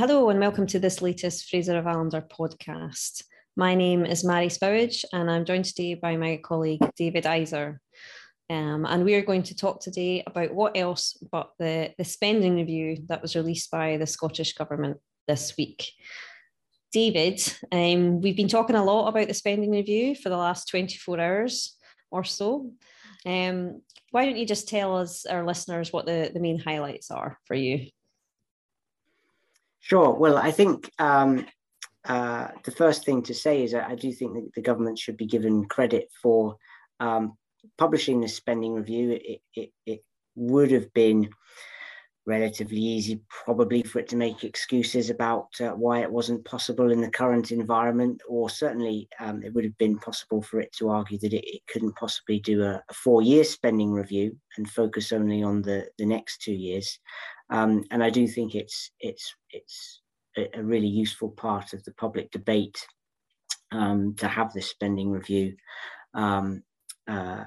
Hello, 0.00 0.30
and 0.30 0.40
welcome 0.40 0.66
to 0.68 0.78
this 0.78 1.02
latest 1.02 1.50
Fraser 1.50 1.76
of 1.76 1.84
Allander 1.84 2.26
podcast. 2.26 3.22
My 3.54 3.74
name 3.74 4.06
is 4.06 4.24
Mairi 4.24 4.46
Spowage, 4.46 5.04
and 5.12 5.30
I'm 5.30 5.44
joined 5.44 5.66
today 5.66 5.92
by 5.92 6.16
my 6.16 6.40
colleague 6.42 6.80
David 6.96 7.24
Eiser. 7.24 7.76
Um, 8.48 8.86
and 8.86 9.04
we 9.04 9.14
are 9.16 9.20
going 9.20 9.42
to 9.42 9.54
talk 9.54 9.78
today 9.82 10.22
about 10.26 10.54
what 10.54 10.74
else 10.74 11.22
but 11.30 11.50
the, 11.58 11.92
the 11.98 12.04
spending 12.06 12.56
review 12.56 13.04
that 13.08 13.20
was 13.20 13.36
released 13.36 13.70
by 13.70 13.98
the 13.98 14.06
Scottish 14.06 14.54
Government 14.54 14.96
this 15.28 15.54
week. 15.58 15.92
David, 16.94 17.42
um, 17.70 18.22
we've 18.22 18.38
been 18.38 18.48
talking 18.48 18.76
a 18.76 18.84
lot 18.84 19.08
about 19.08 19.28
the 19.28 19.34
spending 19.34 19.70
review 19.70 20.14
for 20.14 20.30
the 20.30 20.36
last 20.38 20.66
24 20.68 21.20
hours 21.20 21.76
or 22.10 22.24
so. 22.24 22.72
Um, 23.26 23.82
why 24.12 24.24
don't 24.24 24.38
you 24.38 24.46
just 24.46 24.66
tell 24.66 24.96
us, 24.96 25.26
our 25.26 25.44
listeners, 25.44 25.92
what 25.92 26.06
the, 26.06 26.30
the 26.32 26.40
main 26.40 26.58
highlights 26.58 27.10
are 27.10 27.38
for 27.44 27.54
you? 27.54 27.90
Sure. 29.80 30.12
Well, 30.12 30.36
I 30.36 30.50
think 30.50 30.90
um, 30.98 31.46
uh, 32.04 32.48
the 32.64 32.70
first 32.70 33.04
thing 33.04 33.22
to 33.24 33.34
say 33.34 33.64
is 33.64 33.74
I 33.74 33.94
do 33.94 34.12
think 34.12 34.34
that 34.34 34.50
the 34.54 34.62
government 34.62 34.98
should 34.98 35.16
be 35.16 35.26
given 35.26 35.66
credit 35.66 36.08
for 36.22 36.56
um, 37.00 37.36
publishing 37.78 38.20
the 38.20 38.28
spending 38.28 38.74
review. 38.74 39.12
It, 39.12 39.40
it, 39.54 39.70
it 39.86 40.04
would 40.34 40.70
have 40.70 40.92
been 40.92 41.30
relatively 42.26 42.78
easy, 42.78 43.20
probably, 43.28 43.82
for 43.82 43.98
it 43.98 44.08
to 44.08 44.16
make 44.16 44.44
excuses 44.44 45.10
about 45.10 45.48
uh, 45.60 45.70
why 45.70 46.00
it 46.00 46.10
wasn't 46.10 46.44
possible 46.44 46.90
in 46.90 47.00
the 47.00 47.10
current 47.10 47.50
environment, 47.50 48.20
or 48.28 48.50
certainly 48.50 49.08
um, 49.18 49.42
it 49.42 49.52
would 49.54 49.64
have 49.64 49.76
been 49.78 49.98
possible 49.98 50.42
for 50.42 50.60
it 50.60 50.72
to 50.74 50.90
argue 50.90 51.18
that 51.18 51.32
it, 51.32 51.44
it 51.46 51.62
couldn't 51.72 51.96
possibly 51.96 52.38
do 52.40 52.62
a, 52.62 52.82
a 52.88 52.94
four 52.94 53.22
year 53.22 53.44
spending 53.44 53.90
review 53.90 54.36
and 54.56 54.70
focus 54.70 55.12
only 55.12 55.42
on 55.42 55.62
the, 55.62 55.86
the 55.98 56.06
next 56.06 56.42
two 56.42 56.52
years. 56.52 56.98
Um, 57.50 57.84
and 57.90 58.02
I 58.02 58.10
do 58.10 58.28
think 58.28 58.54
it's 58.54 58.92
it's 59.00 59.34
it's 59.50 60.00
a, 60.36 60.62
really 60.62 60.86
useful 60.86 61.30
part 61.30 61.72
of 61.72 61.82
the 61.84 61.92
public 61.92 62.30
debate 62.30 62.86
um, 63.72 64.14
to 64.18 64.28
have 64.28 64.52
this 64.52 64.70
spending 64.70 65.10
review 65.10 65.56
um, 66.14 66.62
uh, 67.08 67.44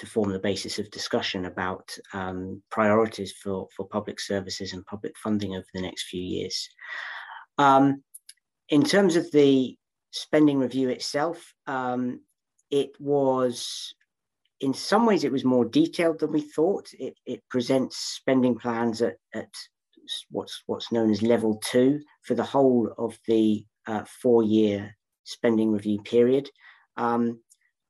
to 0.00 0.06
form 0.06 0.32
the 0.32 0.38
basis 0.38 0.78
of 0.78 0.90
discussion 0.90 1.44
about 1.44 1.96
um, 2.14 2.62
priorities 2.70 3.32
for, 3.32 3.68
for 3.76 3.86
public 3.86 4.18
services 4.18 4.72
and 4.72 4.84
public 4.86 5.14
funding 5.18 5.54
over 5.54 5.66
the 5.74 5.82
next 5.82 6.04
few 6.04 6.22
years. 6.22 6.68
Um, 7.58 8.02
in 8.70 8.82
terms 8.82 9.16
of 9.16 9.30
the 9.30 9.76
spending 10.10 10.58
review 10.58 10.88
itself, 10.88 11.54
um, 11.66 12.20
it 12.70 12.90
was 12.98 13.94
in 14.60 14.72
some 14.74 15.06
ways 15.06 15.24
it 15.24 15.32
was 15.32 15.44
more 15.44 15.64
detailed 15.64 16.18
than 16.20 16.32
we 16.32 16.40
thought. 16.40 16.88
It, 16.98 17.14
it 17.26 17.42
presents 17.50 17.96
spending 17.96 18.56
plans 18.56 19.02
at, 19.02 19.16
at 19.34 19.52
what's 20.30 20.62
what's 20.66 20.90
known 20.90 21.10
as 21.10 21.22
level 21.22 21.60
two 21.64 22.00
for 22.22 22.34
the 22.34 22.42
whole 22.44 22.92
of 22.98 23.18
the 23.26 23.64
uh, 23.86 24.04
four-year 24.22 24.96
spending 25.24 25.70
review 25.70 26.00
period. 26.02 26.48
Um, 26.96 27.40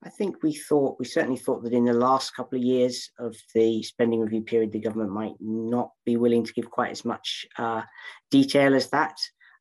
I 0.02 0.08
think 0.08 0.42
we 0.42 0.54
thought 0.54 0.98
we 0.98 1.04
certainly 1.04 1.38
thought 1.38 1.62
that 1.64 1.74
in 1.74 1.84
the 1.84 1.92
last 1.92 2.34
couple 2.34 2.58
of 2.58 2.64
years 2.64 3.10
of 3.18 3.36
the 3.54 3.82
spending 3.82 4.20
review 4.20 4.42
period, 4.42 4.72
the 4.72 4.80
government 4.80 5.10
might 5.10 5.34
not 5.40 5.90
be 6.06 6.16
willing 6.16 6.44
to 6.44 6.52
give 6.54 6.70
quite 6.70 6.90
as 6.90 7.04
much 7.04 7.46
uh, 7.58 7.82
detail 8.30 8.74
as 8.74 8.88
that. 8.90 9.16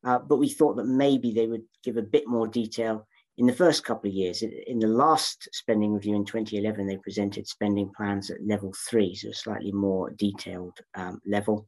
Uh, 0.06 0.18
but 0.18 0.38
we 0.38 0.48
thought 0.48 0.78
that 0.78 0.86
maybe 0.86 1.34
they 1.34 1.48
would 1.48 1.64
give 1.84 1.98
a 1.98 2.02
bit 2.02 2.26
more 2.26 2.48
detail 2.48 3.06
in 3.40 3.48
the 3.48 3.54
first 3.54 3.86
couple 3.86 4.10
of 4.10 4.14
years, 4.14 4.44
in 4.44 4.80
the 4.80 4.88
last 4.88 5.48
spending 5.54 5.94
review 5.94 6.14
in 6.14 6.26
2011, 6.26 6.86
they 6.86 6.98
presented 6.98 7.48
spending 7.48 7.90
plans 7.96 8.30
at 8.30 8.46
level 8.46 8.74
three, 8.90 9.16
so 9.16 9.30
a 9.30 9.34
slightly 9.34 9.72
more 9.72 10.10
detailed 10.10 10.78
um, 10.96 11.22
level. 11.26 11.66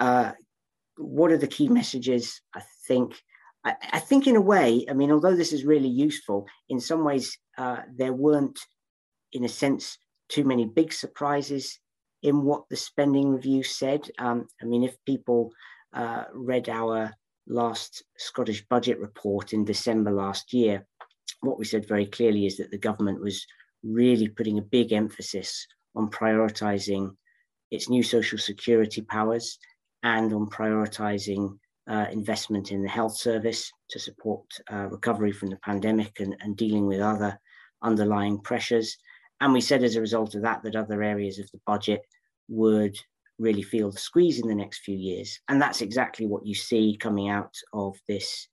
Uh, 0.00 0.32
what 0.96 1.30
are 1.30 1.38
the 1.38 1.46
key 1.46 1.68
messages? 1.68 2.40
I 2.56 2.62
think, 2.88 3.22
I, 3.66 3.74
I, 3.94 3.98
think 3.98 4.26
in 4.26 4.36
a 4.36 4.40
way, 4.40 4.86
I 4.88 4.92
mean, 4.92 5.10
although 5.10 5.34
this 5.34 5.52
is 5.52 5.64
really 5.64 5.88
useful, 5.88 6.46
in 6.68 6.80
some 6.80 7.04
ways, 7.04 7.36
uh, 7.58 7.78
there 7.94 8.12
weren't, 8.12 8.58
in 9.32 9.44
a 9.44 9.48
sense, 9.48 9.98
too 10.28 10.44
many 10.44 10.64
big 10.64 10.92
surprises 10.92 11.78
in 12.22 12.44
what 12.44 12.64
the 12.70 12.76
spending 12.76 13.30
review 13.32 13.62
said. 13.62 14.08
Um, 14.18 14.46
I 14.62 14.64
mean, 14.64 14.84
if 14.84 14.96
people 15.04 15.52
uh, 15.92 16.24
read 16.32 16.68
our 16.68 17.12
last 17.48 18.04
Scottish 18.16 18.64
budget 18.68 18.98
report 19.00 19.52
in 19.52 19.64
December 19.64 20.12
last 20.12 20.52
year, 20.52 20.86
what 21.40 21.58
we 21.58 21.64
said 21.64 21.88
very 21.88 22.06
clearly 22.06 22.46
is 22.46 22.56
that 22.56 22.70
the 22.70 22.78
government 22.78 23.20
was 23.20 23.44
really 23.82 24.28
putting 24.28 24.58
a 24.58 24.62
big 24.62 24.92
emphasis 24.92 25.66
on 25.94 26.08
prioritising 26.10 27.10
its 27.70 27.88
new 27.88 28.02
social 28.02 28.38
security 28.38 29.02
powers 29.02 29.58
and 30.02 30.32
on 30.32 30.46
prioritising 30.46 31.58
uh, 31.88 32.06
investment 32.10 32.72
in 32.72 32.82
the 32.82 32.88
health 32.88 33.16
service 33.16 33.72
to 33.90 33.98
support 33.98 34.44
uh, 34.72 34.88
recovery 34.88 35.32
from 35.32 35.50
the 35.50 35.58
pandemic 35.58 36.20
and, 36.20 36.36
and 36.40 36.56
dealing 36.56 36.86
with 36.86 37.00
other 37.00 37.38
underlying 37.82 38.38
pressures. 38.40 38.96
And 39.40 39.52
we 39.52 39.60
said 39.60 39.84
as 39.84 39.96
a 39.96 40.00
result 40.00 40.34
of 40.34 40.42
that 40.42 40.62
that 40.62 40.76
other 40.76 41.02
areas 41.02 41.38
of 41.38 41.50
the 41.52 41.60
budget 41.66 42.02
would 42.48 42.96
really 43.38 43.62
feel 43.62 43.90
the 43.90 43.98
squeeze 43.98 44.40
in 44.40 44.48
the 44.48 44.54
next 44.54 44.78
few 44.78 44.96
years. 44.96 45.38
And 45.48 45.60
that's 45.60 45.82
exactly 45.82 46.26
what 46.26 46.46
you 46.46 46.54
see 46.54 46.96
coming 46.98 47.28
out 47.28 47.54
of 47.72 47.96
this 48.08 48.48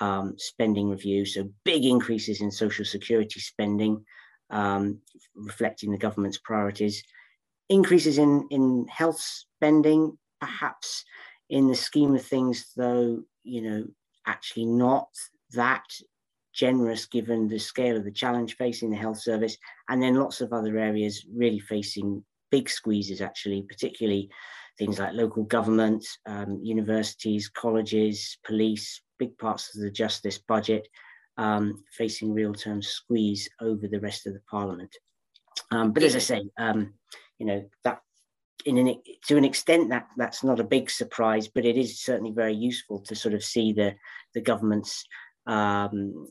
um, 0.00 0.34
spending 0.38 0.88
review. 0.88 1.26
So 1.26 1.50
big 1.64 1.84
increases 1.84 2.40
in 2.40 2.50
social 2.50 2.84
security 2.84 3.40
spending, 3.40 4.04
um, 4.50 5.00
reflecting 5.34 5.90
the 5.90 5.98
government's 5.98 6.38
priorities. 6.38 7.02
Increases 7.68 8.16
in, 8.16 8.46
in 8.50 8.86
health 8.88 9.20
spending, 9.20 10.16
perhaps 10.40 11.04
in 11.50 11.68
the 11.68 11.74
scheme 11.74 12.14
of 12.14 12.24
things, 12.24 12.72
though, 12.76 13.22
you 13.42 13.62
know, 13.62 13.84
actually 14.26 14.66
not 14.66 15.08
that 15.52 15.84
generous 16.52 17.06
given 17.06 17.48
the 17.48 17.58
scale 17.58 17.96
of 17.96 18.04
the 18.04 18.10
challenge 18.12 18.56
facing 18.56 18.90
the 18.90 18.96
health 18.96 19.20
service. 19.20 19.56
And 19.88 20.02
then 20.02 20.14
lots 20.14 20.40
of 20.40 20.52
other 20.52 20.76
areas 20.78 21.26
really 21.32 21.60
facing 21.60 22.24
big 22.50 22.68
squeezes, 22.68 23.20
actually, 23.20 23.62
particularly 23.62 24.28
things 24.78 24.98
like 24.98 25.12
local 25.14 25.44
government, 25.44 26.06
um, 26.26 26.60
universities, 26.62 27.48
colleges, 27.48 28.38
police, 28.44 29.02
big 29.18 29.36
parts 29.38 29.74
of 29.74 29.82
the 29.82 29.90
justice 29.90 30.38
budget 30.38 30.88
um, 31.38 31.82
facing 31.92 32.34
real 32.34 32.52
term 32.52 32.82
squeeze 32.82 33.48
over 33.60 33.86
the 33.88 34.00
rest 34.00 34.26
of 34.26 34.34
the 34.34 34.42
parliament. 34.50 34.94
Um, 35.70 35.92
but 35.92 36.02
as 36.02 36.16
I 36.16 36.18
say, 36.18 36.50
um, 36.58 36.94
you 37.38 37.46
know 37.46 37.68
that 37.84 38.00
in 38.68 38.76
an, 38.76 39.00
to 39.26 39.36
an 39.38 39.44
extent 39.44 39.88
that 39.88 40.06
that's 40.18 40.44
not 40.44 40.60
a 40.60 40.64
big 40.64 40.90
surprise, 40.90 41.48
but 41.48 41.64
it 41.64 41.76
is 41.76 42.00
certainly 42.00 42.32
very 42.32 42.54
useful 42.54 43.00
to 43.00 43.14
sort 43.14 43.34
of 43.34 43.42
see 43.42 43.72
the 43.72 43.94
the 44.34 44.42
government's 44.42 45.04
um, 45.46 46.28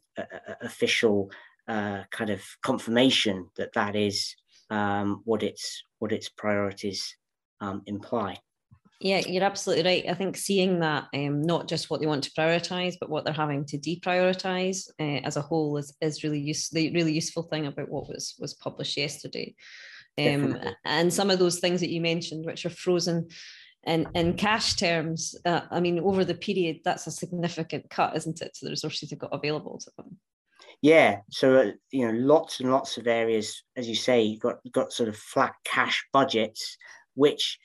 official 0.61 1.31
uh, 1.67 2.03
kind 2.11 2.29
of 2.29 2.41
confirmation 2.61 3.49
that 3.57 3.73
that 3.73 3.95
is 3.95 4.35
um, 4.69 5.21
what 5.25 5.41
its 5.41 5.83
what 5.97 6.11
its 6.11 6.29
priorities 6.29 7.15
um, 7.59 7.81
imply. 7.87 8.37
Yeah, 8.99 9.21
you're 9.27 9.43
absolutely 9.43 9.85
right. 9.85 10.05
I 10.09 10.13
think 10.13 10.37
seeing 10.37 10.79
that 10.79 11.07
um, 11.13 11.41
not 11.41 11.67
just 11.67 11.89
what 11.89 12.01
they 12.01 12.07
want 12.07 12.23
to 12.23 12.31
prioritize, 12.31 12.95
but 12.99 13.09
what 13.09 13.25
they're 13.25 13.33
having 13.33 13.65
to 13.65 13.77
deprioritize 13.77 14.89
uh, 14.99 15.21
as 15.23 15.37
a 15.37 15.41
whole 15.41 15.77
is, 15.77 15.95
is 16.01 16.23
really 16.23 16.39
use, 16.39 16.69
the 16.69 16.91
really 16.93 17.13
useful 17.13 17.43
thing 17.43 17.67
about 17.67 17.89
what 17.89 18.07
was 18.07 18.35
was 18.39 18.53
published 18.55 18.97
yesterday. 18.97 19.55
Um, 20.17 20.57
and 20.85 21.13
some 21.13 21.29
of 21.29 21.39
those 21.39 21.59
things 21.59 21.79
that 21.81 21.91
you 21.91 22.01
mentioned, 22.01 22.45
which 22.45 22.65
are 22.65 22.71
frozen 22.71 23.27
in, 23.85 24.07
in 24.15 24.33
cash 24.33 24.75
terms, 24.75 25.35
uh, 25.45 25.61
I 25.69 25.79
mean, 25.79 25.99
over 25.99 26.25
the 26.25 26.33
period, 26.33 26.79
that's 26.83 27.07
a 27.07 27.11
significant 27.11 27.89
cut, 27.89 28.15
isn't 28.15 28.41
it, 28.41 28.53
to 28.55 28.65
the 28.65 28.71
resources 28.71 29.09
they've 29.09 29.19
got 29.19 29.33
available 29.33 29.77
to 29.77 29.91
them? 29.97 30.17
Yeah, 30.81 31.17
so 31.31 31.55
uh, 31.55 31.71
you 31.91 32.05
know, 32.05 32.17
lots 32.17 32.59
and 32.59 32.71
lots 32.71 32.97
of 32.97 33.07
areas, 33.07 33.63
as 33.75 33.87
you 33.87 33.95
say, 33.95 34.21
you've 34.21 34.41
got 34.41 34.57
got 34.71 34.93
sort 34.93 35.09
of 35.09 35.17
flat 35.17 35.53
cash 35.63 36.05
budgets, 36.13 36.77
which 37.15 37.57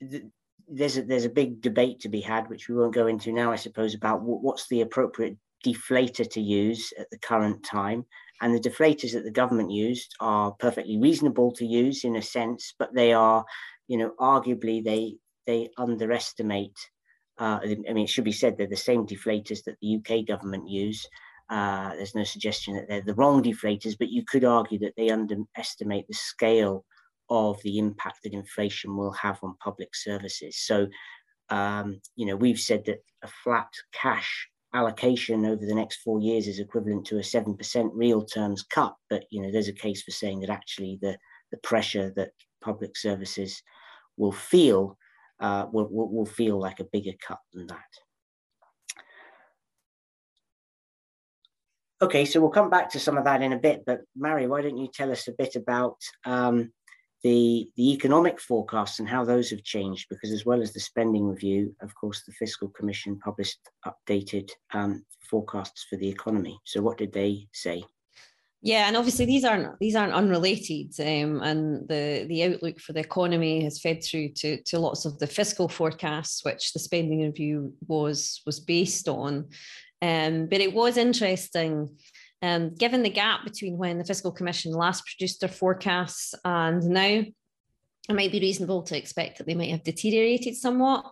there's 0.00 0.96
a, 0.96 1.02
there's 1.02 1.26
a 1.26 1.30
big 1.30 1.60
debate 1.60 2.00
to 2.00 2.08
be 2.08 2.20
had, 2.20 2.48
which 2.48 2.68
we 2.68 2.74
won't 2.74 2.94
go 2.94 3.06
into 3.06 3.32
now, 3.32 3.52
I 3.52 3.56
suppose, 3.56 3.94
about 3.94 4.22
what's 4.22 4.68
the 4.68 4.80
appropriate 4.80 5.36
deflator 5.64 6.28
to 6.30 6.40
use 6.40 6.92
at 6.98 7.10
the 7.10 7.18
current 7.18 7.62
time. 7.64 8.06
And 8.40 8.54
the 8.54 8.68
deflators 8.68 9.12
that 9.12 9.24
the 9.24 9.30
government 9.30 9.70
used 9.70 10.14
are 10.20 10.52
perfectly 10.52 10.98
reasonable 10.98 11.52
to 11.52 11.64
use 11.64 12.04
in 12.04 12.16
a 12.16 12.22
sense, 12.22 12.74
but 12.78 12.94
they 12.94 13.12
are, 13.12 13.44
you 13.88 13.96
know, 13.96 14.12
arguably 14.20 14.82
they 14.82 15.16
they 15.46 15.70
underestimate. 15.76 16.76
Uh, 17.38 17.60
I 17.62 17.92
mean, 17.92 18.04
it 18.04 18.08
should 18.08 18.24
be 18.24 18.32
said 18.32 18.56
they're 18.56 18.66
the 18.66 18.76
same 18.76 19.06
deflators 19.06 19.64
that 19.64 19.76
the 19.80 19.96
UK 19.96 20.26
government 20.26 20.68
use. 20.68 21.06
Uh, 21.50 21.94
there's 21.96 22.14
no 22.14 22.24
suggestion 22.24 22.74
that 22.74 22.88
they're 22.88 23.02
the 23.02 23.14
wrong 23.14 23.42
deflators, 23.42 23.96
but 23.98 24.08
you 24.08 24.24
could 24.24 24.44
argue 24.44 24.78
that 24.78 24.94
they 24.96 25.10
underestimate 25.10 26.06
the 26.08 26.14
scale 26.14 26.84
of 27.30 27.60
the 27.62 27.78
impact 27.78 28.18
that 28.22 28.32
inflation 28.32 28.96
will 28.96 29.12
have 29.12 29.38
on 29.42 29.56
public 29.62 29.94
services. 29.94 30.56
So, 30.58 30.88
um, 31.50 32.00
you 32.16 32.26
know, 32.26 32.36
we've 32.36 32.58
said 32.58 32.84
that 32.86 33.02
a 33.22 33.28
flat 33.28 33.68
cash 33.92 34.48
allocation 34.74 35.46
over 35.46 35.64
the 35.64 35.74
next 35.74 36.02
four 36.02 36.20
years 36.20 36.46
is 36.46 36.58
equivalent 36.58 37.06
to 37.06 37.16
a 37.16 37.20
7% 37.20 37.90
real 37.94 38.22
terms 38.22 38.62
cut. 38.62 38.94
But, 39.08 39.24
you 39.30 39.40
know, 39.40 39.50
there's 39.50 39.68
a 39.68 39.72
case 39.72 40.02
for 40.02 40.10
saying 40.10 40.40
that 40.40 40.50
actually 40.50 40.98
the, 41.00 41.16
the 41.50 41.58
pressure 41.58 42.12
that 42.16 42.32
public 42.60 42.96
services 42.96 43.62
will 44.16 44.32
feel 44.32 44.98
uh, 45.40 45.66
will, 45.72 45.88
will, 45.90 46.24
feel 46.24 46.58
like 46.58 46.80
a 46.80 46.84
bigger 46.84 47.12
cut 47.26 47.40
than 47.52 47.66
that. 47.66 47.80
Okay, 52.00 52.24
so 52.24 52.40
we'll 52.40 52.50
come 52.50 52.70
back 52.70 52.90
to 52.90 53.00
some 53.00 53.16
of 53.16 53.24
that 53.24 53.42
in 53.42 53.52
a 53.52 53.58
bit, 53.58 53.82
but 53.84 54.02
Mairi, 54.16 54.46
why 54.46 54.62
don't 54.62 54.76
you 54.76 54.88
tell 54.92 55.10
us 55.10 55.26
a 55.26 55.32
bit 55.32 55.56
about 55.56 55.96
um, 56.24 56.72
the, 57.24 57.68
the 57.76 57.92
economic 57.92 58.38
forecasts 58.38 59.00
and 59.00 59.08
how 59.08 59.24
those 59.24 59.50
have 59.50 59.64
changed? 59.64 60.06
Because 60.10 60.30
as 60.30 60.46
well 60.46 60.62
as 60.62 60.72
the 60.72 60.80
spending 60.80 61.26
review, 61.26 61.74
of 61.80 61.92
course, 61.94 62.22
the 62.22 62.32
Fiscal 62.32 62.68
Commission 62.68 63.18
published 63.18 63.58
updated 63.86 64.50
um, 64.72 65.04
forecasts 65.28 65.86
for 65.88 65.96
the 65.96 66.08
economy. 66.08 66.60
So 66.64 66.82
what 66.82 66.98
did 66.98 67.12
they 67.12 67.48
say? 67.52 67.82
Yeah, 68.60 68.86
and 68.88 68.96
obviously 68.96 69.26
these 69.26 69.44
aren't 69.44 69.78
these 69.78 69.94
aren't 69.94 70.14
unrelated, 70.14 70.94
um, 70.98 71.42
and 71.42 71.86
the 71.86 72.24
the 72.28 72.44
outlook 72.44 72.80
for 72.80 72.94
the 72.94 73.00
economy 73.00 73.62
has 73.62 73.78
fed 73.78 74.02
through 74.02 74.30
to 74.36 74.62
to 74.62 74.78
lots 74.78 75.04
of 75.04 75.18
the 75.18 75.26
fiscal 75.26 75.68
forecasts, 75.68 76.42
which 76.46 76.72
the 76.72 76.78
spending 76.78 77.20
review 77.20 77.74
was 77.86 78.40
was 78.46 78.60
based 78.60 79.06
on. 79.06 79.50
Um, 80.00 80.46
but 80.46 80.62
it 80.62 80.72
was 80.72 80.96
interesting, 80.96 81.90
um, 82.44 82.74
given 82.74 83.02
the 83.02 83.08
gap 83.08 83.42
between 83.42 83.78
when 83.78 83.96
the 83.96 84.04
fiscal 84.04 84.30
commission 84.30 84.72
last 84.72 85.06
produced 85.06 85.40
their 85.40 85.48
forecasts 85.48 86.34
and 86.44 86.82
now, 86.84 87.22
it 88.06 88.14
might 88.14 88.32
be 88.32 88.40
reasonable 88.40 88.82
to 88.82 88.98
expect 88.98 89.38
that 89.38 89.46
they 89.46 89.54
might 89.54 89.70
have 89.70 89.82
deteriorated 89.82 90.54
somewhat. 90.54 91.10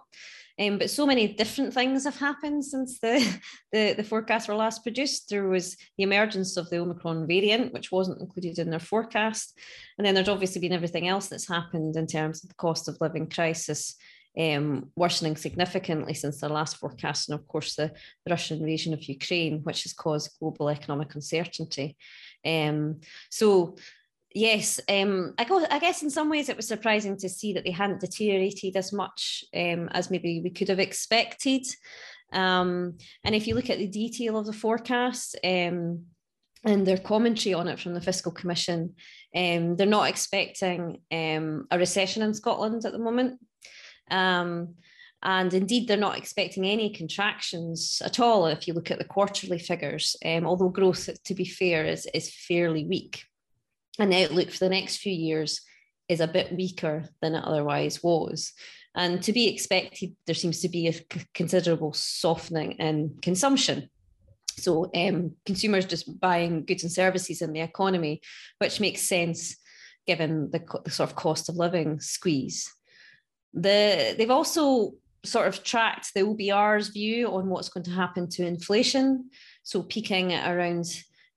Um, 0.60 0.76
but 0.76 0.90
so 0.90 1.06
many 1.06 1.32
different 1.32 1.72
things 1.72 2.04
have 2.04 2.18
happened 2.18 2.62
since 2.66 2.98
the, 2.98 3.40
the, 3.72 3.94
the 3.94 4.04
forecasts 4.04 4.46
were 4.46 4.54
last 4.54 4.82
produced. 4.82 5.30
There 5.30 5.48
was 5.48 5.74
the 5.96 6.04
emergence 6.04 6.58
of 6.58 6.68
the 6.68 6.76
Omicron 6.76 7.26
variant, 7.26 7.72
which 7.72 7.90
wasn't 7.90 8.20
included 8.20 8.58
in 8.58 8.68
their 8.68 8.78
forecast. 8.78 9.58
And 9.96 10.06
then 10.06 10.14
there's 10.14 10.28
obviously 10.28 10.60
been 10.60 10.74
everything 10.74 11.08
else 11.08 11.28
that's 11.28 11.48
happened 11.48 11.96
in 11.96 12.06
terms 12.06 12.44
of 12.44 12.50
the 12.50 12.56
cost 12.56 12.88
of 12.88 12.98
living 13.00 13.30
crisis 13.30 13.96
um, 14.38 14.90
worsening 14.96 15.36
significantly 15.36 16.14
since 16.14 16.40
their 16.40 16.50
last 16.50 16.76
forecast. 16.76 17.28
And 17.28 17.38
of 17.38 17.46
course, 17.46 17.74
the, 17.76 17.92
the 18.24 18.30
Russian 18.30 18.58
invasion 18.58 18.92
of 18.92 19.04
Ukraine, 19.04 19.60
which 19.62 19.82
has 19.84 19.92
caused 19.92 20.38
global 20.38 20.68
economic 20.68 21.14
uncertainty. 21.14 21.96
Um, 22.44 23.00
so 23.30 23.76
yes, 24.34 24.80
um, 24.88 25.34
I, 25.38 25.44
go, 25.44 25.64
I 25.70 25.78
guess 25.78 26.02
in 26.02 26.10
some 26.10 26.30
ways 26.30 26.48
it 26.48 26.56
was 26.56 26.68
surprising 26.68 27.16
to 27.18 27.28
see 27.28 27.52
that 27.54 27.64
they 27.64 27.70
hadn't 27.70 28.00
deteriorated 28.00 28.76
as 28.76 28.92
much 28.92 29.44
um, 29.54 29.88
as 29.92 30.10
maybe 30.10 30.40
we 30.40 30.50
could 30.50 30.68
have 30.68 30.80
expected. 30.80 31.66
Um, 32.32 32.96
and 33.24 33.34
if 33.34 33.46
you 33.46 33.54
look 33.54 33.70
at 33.70 33.78
the 33.78 33.86
detail 33.86 34.38
of 34.38 34.46
the 34.46 34.52
forecast 34.52 35.38
um, 35.44 36.06
and 36.64 36.86
their 36.86 36.98
commentary 36.98 37.54
on 37.54 37.68
it 37.68 37.78
from 37.78 37.92
the 37.94 38.00
Fiscal 38.00 38.32
Commission, 38.32 38.94
um, 39.36 39.76
they're 39.76 39.86
not 39.86 40.08
expecting 40.08 41.00
um, 41.12 41.66
a 41.70 41.78
recession 41.78 42.22
in 42.22 42.32
Scotland 42.34 42.84
at 42.84 42.92
the 42.92 42.98
moment. 42.98 43.38
And 44.12 45.54
indeed, 45.54 45.86
they're 45.86 45.96
not 45.96 46.18
expecting 46.18 46.66
any 46.66 46.90
contractions 46.90 48.02
at 48.04 48.18
all 48.18 48.46
if 48.46 48.66
you 48.66 48.74
look 48.74 48.90
at 48.90 48.98
the 48.98 49.04
quarterly 49.04 49.58
figures, 49.58 50.16
although 50.24 50.68
growth, 50.68 51.08
to 51.24 51.34
be 51.34 51.44
fair, 51.44 51.84
is, 51.84 52.06
is 52.12 52.34
fairly 52.34 52.84
weak 52.84 53.24
and 53.98 54.12
the 54.12 54.24
outlook 54.24 54.50
for 54.50 54.58
the 54.58 54.70
next 54.70 54.98
few 54.98 55.12
years 55.12 55.60
is 56.08 56.20
a 56.20 56.26
bit 56.26 56.52
weaker 56.52 57.04
than 57.20 57.34
it 57.34 57.44
otherwise 57.44 58.02
was. 58.02 58.52
And 58.94 59.22
to 59.22 59.32
be 59.32 59.48
expected, 59.48 60.14
there 60.26 60.34
seems 60.34 60.60
to 60.60 60.68
be 60.68 60.88
a 60.88 60.94
considerable 61.34 61.92
softening 61.92 62.72
in 62.72 63.18
consumption. 63.22 63.88
So 64.58 64.90
um, 64.94 65.32
consumers 65.46 65.86
just 65.86 66.20
buying 66.20 66.64
goods 66.64 66.82
and 66.82 66.92
services 66.92 67.40
in 67.40 67.52
the 67.52 67.60
economy, 67.60 68.20
which 68.58 68.80
makes 68.80 69.00
sense 69.02 69.56
given 70.06 70.50
the, 70.50 70.62
the 70.84 70.90
sort 70.90 71.10
of 71.10 71.16
cost 71.16 71.48
of 71.48 71.56
living 71.56 72.00
squeeze. 72.00 72.70
The, 73.54 74.14
they've 74.16 74.30
also 74.30 74.94
sort 75.24 75.46
of 75.46 75.62
tracked 75.62 76.14
the 76.14 76.22
OBR's 76.22 76.88
view 76.88 77.28
on 77.28 77.48
what's 77.48 77.68
going 77.68 77.84
to 77.84 77.90
happen 77.90 78.28
to 78.28 78.46
inflation. 78.46 79.30
So 79.62 79.82
peaking 79.82 80.32
at 80.32 80.50
around 80.50 80.86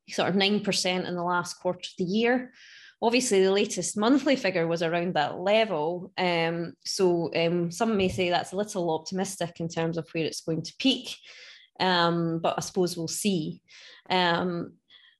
sort 0.09 0.29
of 0.29 0.35
9% 0.35 1.07
in 1.07 1.15
the 1.15 1.23
last 1.23 1.55
quarter 1.55 1.79
of 1.79 1.93
the 1.97 2.03
year. 2.03 2.51
Obviously, 3.01 3.43
the 3.43 3.51
latest 3.51 3.97
monthly 3.97 4.35
figure 4.35 4.67
was 4.67 4.81
around 4.81 5.13
that 5.13 5.37
level. 5.37 6.11
Um, 6.17 6.73
so 6.83 7.29
um, 7.35 7.69
some 7.69 7.97
may 7.97 8.09
say 8.09 8.29
that's 8.29 8.53
a 8.53 8.57
little 8.57 8.89
optimistic 8.89 9.59
in 9.59 9.67
terms 9.67 9.97
of 9.97 10.07
where 10.11 10.25
it's 10.25 10.41
going 10.41 10.63
to 10.63 10.73
peak. 10.79 11.15
Um, 11.79 12.39
but 12.39 12.55
I 12.57 12.61
suppose 12.61 12.95
we'll 12.95 13.07
see. 13.07 13.61
Um, 14.09 14.73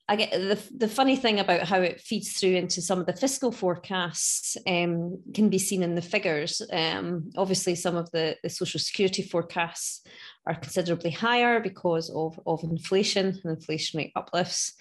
I 0.08 0.16
get 0.16 0.32
the, 0.32 0.62
the 0.78 0.88
funny 0.88 1.16
thing 1.16 1.40
about 1.40 1.64
how 1.64 1.82
it 1.82 2.00
feeds 2.00 2.34
through 2.34 2.56
into 2.56 2.80
some 2.82 3.00
of 3.00 3.08
the 3.08 3.16
fiscal 3.16 3.52
forecasts 3.52 4.56
um, 4.68 5.20
can 5.34 5.50
be 5.50 5.58
seen 5.58 5.82
in 5.82 5.96
the 5.96 6.02
figures. 6.02 6.62
Um, 6.72 7.32
obviously, 7.36 7.74
some 7.74 7.96
of 7.96 8.12
the, 8.12 8.36
the 8.44 8.50
social 8.50 8.80
security 8.80 9.24
forecasts 9.24 10.04
are 10.46 10.54
considerably 10.54 11.10
higher 11.10 11.60
because 11.60 12.12
of, 12.12 12.40
of 12.46 12.64
inflation 12.64 13.40
and 13.44 13.58
inflationary 13.58 14.12
uplifts. 14.16 14.74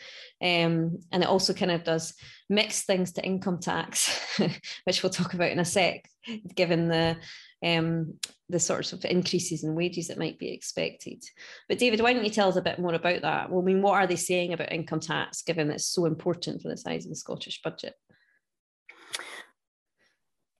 Um, 0.43 0.99
and 1.11 1.23
it 1.23 1.29
also 1.29 1.55
kind 1.55 1.71
of 1.71 1.85
does 1.85 2.13
mix 2.51 2.83
things 2.83 3.13
to 3.13 3.25
income 3.25 3.61
tax, 3.61 4.39
which 4.85 5.03
we'll 5.03 5.11
talk 5.11 5.33
about 5.33 5.53
in 5.53 5.59
a 5.59 5.65
sec, 5.65 6.05
given 6.55 6.89
the 6.89 7.17
um, 7.65 8.15
the 8.51 8.61
sorts 8.61 8.93
of 8.93 9.05
increases 9.05 9.65
in 9.65 9.75
wages 9.75 10.09
that 10.09 10.19
might 10.19 10.39
be 10.39 10.53
expected. 10.53 11.23
But 11.69 11.79
David, 11.79 12.01
why 12.01 12.13
don't 12.13 12.25
you 12.25 12.31
tell 12.31 12.49
us 12.49 12.57
a 12.57 12.63
bit 12.63 12.79
more 12.79 12.95
about 12.95 13.23
that? 13.23 13.51
Well, 13.51 13.63
I 13.63 13.65
mean, 13.65 13.81
what 13.81 13.95
are 13.95 14.07
they 14.07 14.17
saying 14.17 14.53
about 14.53 14.73
income 14.73 15.01
tax, 15.01 15.43
given 15.43 15.71
it's 15.71 15.87
so 15.87 16.05
important 16.05 16.61
for 16.61 16.69
the 16.69 16.77
size 16.77 17.07
of 17.07 17.11
the 17.11 17.17
Scottish 17.17 17.63
budget? 17.63 17.95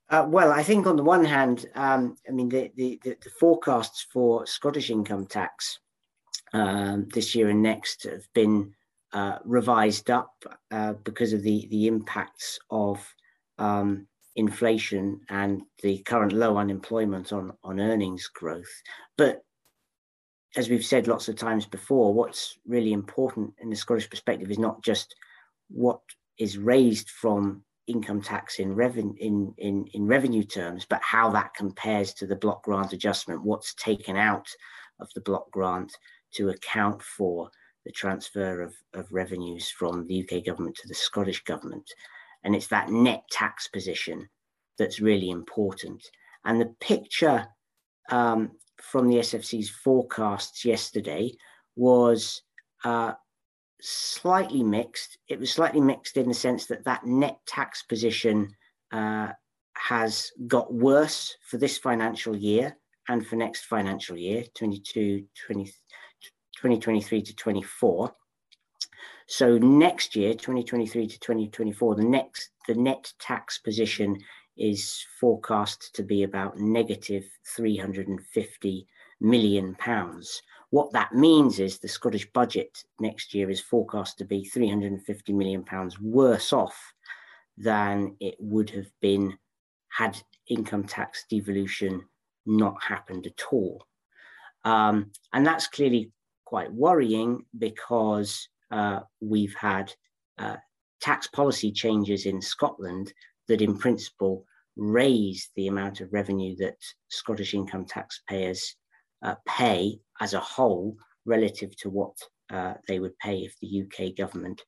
Uh, 0.09 0.25
well, 0.27 0.51
I 0.51 0.63
think 0.63 0.85
on 0.85 0.97
the 0.97 1.03
one 1.03 1.25
hand, 1.25 1.67
um, 1.75 2.15
I 2.27 2.31
mean, 2.31 2.49
the, 2.49 2.71
the, 2.75 2.99
the, 3.03 3.17
forecasts 3.39 4.05
for 4.13 4.45
Scottish 4.45 4.91
income 4.91 5.25
tax 5.25 5.79
um, 6.53 7.07
this 7.13 7.33
year 7.33 7.49
and 7.49 7.63
next 7.63 8.03
have 8.03 8.31
been 8.33 8.73
uh, 9.13 9.39
revised 9.43 10.11
up 10.11 10.31
uh, 10.69 10.93
because 11.03 11.33
of 11.33 11.41
the, 11.41 11.67
the 11.71 11.87
impacts 11.87 12.59
of 12.69 13.15
um, 13.57 14.07
inflation 14.35 15.21
and 15.29 15.61
the 15.81 15.99
current 15.99 16.33
low 16.33 16.57
unemployment 16.57 17.31
on, 17.31 17.53
on 17.63 17.79
earnings 17.79 18.27
growth. 18.27 18.81
But 19.17 19.43
as 20.55 20.69
we've 20.69 20.85
said 20.85 21.07
lots 21.07 21.27
of 21.27 21.35
times 21.35 21.65
before, 21.65 22.13
what's 22.13 22.57
really 22.65 22.93
important 22.93 23.53
in 23.59 23.69
the 23.69 23.75
Scottish 23.75 24.09
perspective 24.09 24.51
is 24.51 24.59
not 24.59 24.83
just 24.83 25.15
what 25.69 25.99
is 26.37 26.57
raised 26.57 27.09
from 27.09 27.63
income 27.87 28.21
tax 28.21 28.59
in 28.59 28.73
revenue 28.73 29.13
in, 29.19 29.53
in, 29.57 29.85
in 29.93 30.07
revenue 30.07 30.43
terms, 30.43 30.85
but 30.89 31.01
how 31.03 31.29
that 31.29 31.53
compares 31.53 32.13
to 32.13 32.25
the 32.25 32.35
block 32.35 32.63
grant 32.63 32.93
adjustment, 32.93 33.43
what's 33.43 33.73
taken 33.75 34.17
out 34.17 34.47
of 34.99 35.09
the 35.13 35.21
block 35.21 35.49
grant 35.51 35.91
to 36.33 36.49
account 36.49 37.01
for 37.01 37.49
the 37.85 37.91
transfer 37.91 38.61
of, 38.61 38.73
of 38.93 39.11
revenues 39.11 39.69
from 39.69 40.07
the 40.07 40.23
UK 40.23 40.43
government 40.43 40.75
to 40.75 40.87
the 40.87 40.93
Scottish 40.93 41.43
government. 41.43 41.87
And 42.43 42.55
it's 42.55 42.67
that 42.67 42.89
net 42.89 43.23
tax 43.29 43.67
position 43.67 44.27
that's 44.77 44.99
really 44.99 45.29
important. 45.29 46.03
And 46.45 46.59
the 46.59 46.73
picture 46.79 47.47
um, 48.09 48.51
from 48.81 49.07
the 49.07 49.17
SFC's 49.17 49.69
forecasts 49.69 50.65
yesterday 50.65 51.31
was 51.75 52.41
uh, 52.83 53.13
slightly 53.81 54.63
mixed. 54.63 55.17
It 55.27 55.39
was 55.39 55.51
slightly 55.51 55.81
mixed 55.81 56.17
in 56.17 56.27
the 56.27 56.33
sense 56.33 56.65
that 56.67 56.85
that 56.85 57.05
net 57.05 57.39
tax 57.47 57.83
position 57.83 58.49
uh, 58.91 59.29
has 59.75 60.31
got 60.47 60.73
worse 60.73 61.35
for 61.49 61.57
this 61.57 61.77
financial 61.77 62.35
year 62.35 62.77
and 63.07 63.25
for 63.25 63.35
next 63.35 63.65
financial 63.65 64.17
year, 64.17 64.43
22, 64.55 65.25
20, 65.47 65.65
2023 65.65 67.21
to 67.21 67.35
24. 67.35 68.15
So 69.27 69.57
next 69.57 70.15
year, 70.15 70.33
2023 70.33 71.07
to 71.07 71.19
2024, 71.19 71.95
the 71.95 72.03
next 72.03 72.49
the 72.67 72.75
net 72.75 73.11
tax 73.19 73.57
position 73.57 74.17
is 74.57 75.05
forecast 75.19 75.93
to 75.95 76.03
be 76.03 76.23
about 76.23 76.57
negative 76.57 77.25
350 77.55 78.87
million 79.21 79.75
pounds. 79.75 80.41
What 80.69 80.91
that 80.93 81.13
means 81.13 81.59
is 81.59 81.79
the 81.79 81.87
Scottish 81.87 82.31
budget 82.33 82.83
next 82.99 83.33
year 83.33 83.49
is 83.49 83.61
forecast 83.61 84.17
to 84.17 84.25
be 84.25 84.43
350 84.43 85.33
million 85.33 85.63
pounds 85.63 85.99
worse 85.99 86.51
off 86.53 86.75
than 87.57 88.15
it 88.19 88.35
would 88.39 88.69
have 88.71 88.91
been 89.01 89.37
had 89.89 90.21
income 90.49 90.83
tax 90.83 91.25
devolution 91.29 92.03
not 92.45 92.81
happened 92.83 93.25
at 93.25 93.41
all. 93.51 93.85
Um, 94.63 95.11
and 95.33 95.45
that's 95.45 95.67
clearly 95.67 96.11
quite 96.43 96.71
worrying 96.73 97.45
because 97.57 98.47
uh, 98.71 99.01
we've 99.21 99.55
had 99.55 99.93
uh, 100.37 100.57
tax 100.99 101.27
policy 101.27 101.71
changes 101.71 102.25
in 102.25 102.41
Scotland 102.41 103.13
that, 103.47 103.61
in 103.61 103.77
principle, 103.77 104.45
raise 104.75 105.49
the 105.55 105.67
amount 105.67 106.01
of 106.01 106.11
revenue 106.11 106.55
that 106.57 106.77
Scottish 107.09 107.53
income 107.53 107.85
taxpayers 107.85 108.75
uh, 109.23 109.35
pay 109.47 109.99
as 110.19 110.33
a 110.33 110.39
whole 110.39 110.97
relative 111.25 111.75
to 111.77 111.89
what 111.89 112.15
uh, 112.51 112.73
they 112.87 112.99
would 112.99 113.17
pay 113.19 113.39
if 113.39 113.55
the 113.59 113.83
UK 113.83 114.15
government 114.15 114.61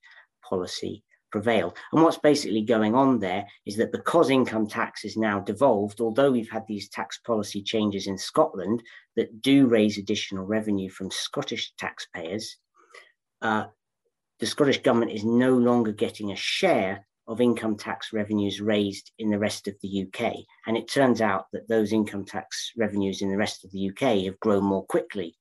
policy 0.48 1.03
prevailed. 1.31 1.77
And 1.91 2.03
what's 2.03 2.17
basically 2.17 2.62
going 2.62 2.96
on 2.96 3.19
there 3.19 3.46
is 3.65 3.75
that 3.77 3.91
because 3.91 4.29
income 4.29 4.67
tax 4.67 5.03
is 5.03 5.17
now 5.17 5.39
devolved, 5.39 6.00
although 6.01 6.31
we've 6.31 6.50
had 6.50 6.65
these 6.67 6.89
tax 6.89 7.19
policy 7.19 7.62
changes 7.62 8.07
in 8.07 8.17
Scotland 8.17 8.81
that 9.15 9.41
do 9.41 9.67
raise 9.67 9.98
additional 9.98 10.46
revenue 10.46 10.89
from 10.89 11.12
Scottish 11.12 11.74
taxpayers, 11.77 12.57
uh, 13.41 13.65
the 14.39 14.46
Scottish 14.46 14.81
government 14.81 15.12
is 15.12 15.24
no 15.24 15.55
longer 15.55 15.91
getting 15.91 16.31
a 16.31 16.36
share 16.36 17.05
of 17.27 17.41
income 17.41 17.75
tax 17.75 18.13
revenues 18.13 18.62
raised 18.62 19.12
in 19.19 19.29
the 19.29 19.39
rest 19.39 19.67
of 19.67 19.75
the 19.81 20.05
UK. 20.05 20.34
And 20.65 20.77
it 20.77 20.88
turns 20.88 21.22
out 21.22 21.46
that 21.51 21.67
those 21.67 21.91
income 21.91 22.25
tax 22.25 22.72
revenues 22.77 23.22
in 23.22 23.29
the 23.29 23.38
rest 23.38 23.65
of 23.65 23.72
the 23.72 23.89
UK 23.89 24.25
have 24.25 24.39
grown 24.39 24.63
more 24.63 24.86
quickly 24.86 25.36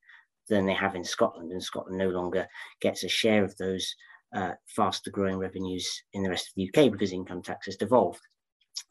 than 0.49 0.65
they 0.65 0.73
have 0.73 0.95
in 0.95 1.03
Scotland, 1.03 1.51
and 1.51 1.63
Scotland 1.63 1.97
no 1.97 2.09
longer 2.09 2.47
gets 2.81 3.03
a 3.03 3.09
share 3.09 3.43
of 3.43 3.55
those 3.57 3.93
uh, 4.35 4.51
faster 4.75 5.09
growing 5.09 5.37
revenues 5.37 5.87
in 6.13 6.23
the 6.23 6.29
rest 6.29 6.49
of 6.49 6.53
the 6.55 6.69
UK 6.69 6.91
because 6.91 7.13
income 7.13 7.41
tax 7.41 7.65
has 7.65 7.77
devolved. 7.77 8.21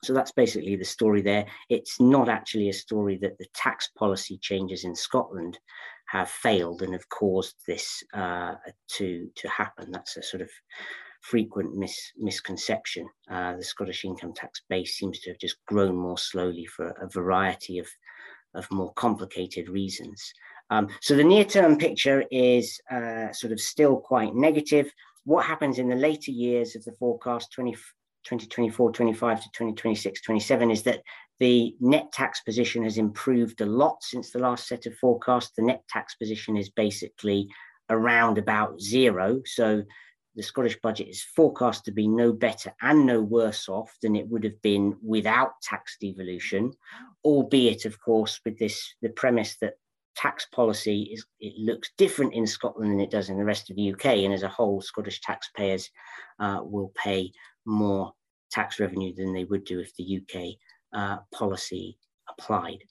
So 0.02 0.12
that's 0.12 0.32
basically 0.32 0.76
the 0.76 0.84
story 0.84 1.22
there. 1.22 1.46
It's 1.68 2.00
not 2.00 2.28
actually 2.28 2.68
a 2.68 2.74
story 2.74 3.18
that 3.18 3.38
the 3.38 3.46
tax 3.54 3.90
policy 3.96 4.38
changes 4.38 4.84
in 4.84 4.94
Scotland 4.94 5.58
have 6.08 6.28
failed 6.28 6.82
and 6.82 6.92
have 6.92 7.08
caused 7.08 7.54
this 7.66 8.02
uh, 8.14 8.54
to 8.92 9.28
to 9.34 9.48
happen. 9.48 9.90
That's 9.90 10.16
a 10.16 10.22
sort 10.22 10.42
of 10.42 10.50
frequent 11.20 11.76
mis- 11.76 12.12
misconception. 12.16 13.08
Uh, 13.30 13.56
the 13.56 13.64
Scottish 13.64 14.04
income 14.04 14.32
tax 14.34 14.62
base 14.68 14.96
seems 14.96 15.20
to 15.20 15.30
have 15.30 15.38
just 15.38 15.56
grown 15.66 15.96
more 15.96 16.18
slowly 16.18 16.66
for 16.66 16.88
a 17.00 17.08
variety 17.08 17.78
of 17.78 17.88
of 18.54 18.70
more 18.70 18.92
complicated 18.94 19.68
reasons. 19.68 20.32
Um, 20.70 20.88
so 21.00 21.14
the 21.14 21.24
near 21.24 21.44
term 21.44 21.78
picture 21.78 22.24
is 22.30 22.80
uh, 22.90 23.32
sort 23.32 23.52
of 23.52 23.60
still 23.60 23.98
quite 23.98 24.34
negative. 24.34 24.90
What 25.24 25.44
happens 25.44 25.78
in 25.78 25.88
the 25.88 25.96
later 25.96 26.30
years 26.30 26.74
of 26.74 26.84
the 26.84 26.92
forecast, 26.92 27.52
20, 27.52 27.72
2024, 27.72 28.92
25 28.92 29.42
to 29.42 29.48
2026, 29.52 30.22
27, 30.22 30.70
is 30.70 30.82
that 30.84 31.02
the 31.38 31.74
net 31.80 32.10
tax 32.12 32.40
position 32.40 32.82
has 32.84 32.98
improved 32.98 33.60
a 33.60 33.66
lot 33.66 34.02
since 34.02 34.30
the 34.30 34.38
last 34.38 34.66
set 34.66 34.86
of 34.86 34.96
forecasts. 34.96 35.52
The 35.56 35.62
net 35.62 35.82
tax 35.88 36.14
position 36.14 36.56
is 36.56 36.70
basically 36.70 37.48
around 37.90 38.38
about 38.38 38.80
zero. 38.80 39.42
So 39.44 39.82
the 40.36 40.42
Scottish 40.42 40.78
budget 40.82 41.08
is 41.08 41.22
forecast 41.22 41.84
to 41.86 41.92
be 41.92 42.06
no 42.06 42.32
better 42.32 42.72
and 42.82 43.06
no 43.06 43.20
worse 43.20 43.68
off 43.68 43.96
than 44.02 44.14
it 44.14 44.28
would 44.28 44.44
have 44.44 44.60
been 44.60 44.96
without 45.02 45.60
tax 45.62 45.96
devolution, 46.00 46.72
albeit, 47.24 47.86
of 47.86 47.98
course, 48.00 48.38
with 48.44 48.58
this 48.58 48.94
the 49.00 49.08
premise 49.08 49.56
that 49.60 49.74
tax 50.14 50.46
policy 50.52 51.10
is 51.12 51.26
it 51.40 51.54
looks 51.58 51.90
different 51.98 52.34
in 52.34 52.46
Scotland 52.46 52.92
than 52.92 53.00
it 53.00 53.10
does 53.10 53.28
in 53.28 53.38
the 53.38 53.44
rest 53.44 53.70
of 53.70 53.76
the 53.76 53.92
UK, 53.92 54.06
and 54.24 54.32
as 54.32 54.42
a 54.42 54.48
whole, 54.48 54.80
Scottish 54.80 55.20
taxpayers 55.22 55.90
uh, 56.38 56.60
will 56.62 56.92
pay 56.94 57.32
more 57.64 58.12
tax 58.50 58.78
revenue 58.78 59.14
than 59.14 59.32
they 59.32 59.44
would 59.44 59.64
do 59.64 59.80
if 59.80 59.94
the 59.96 60.20
UK 60.20 60.56
uh, 60.92 61.18
policy 61.34 61.98
applied. 62.28 62.82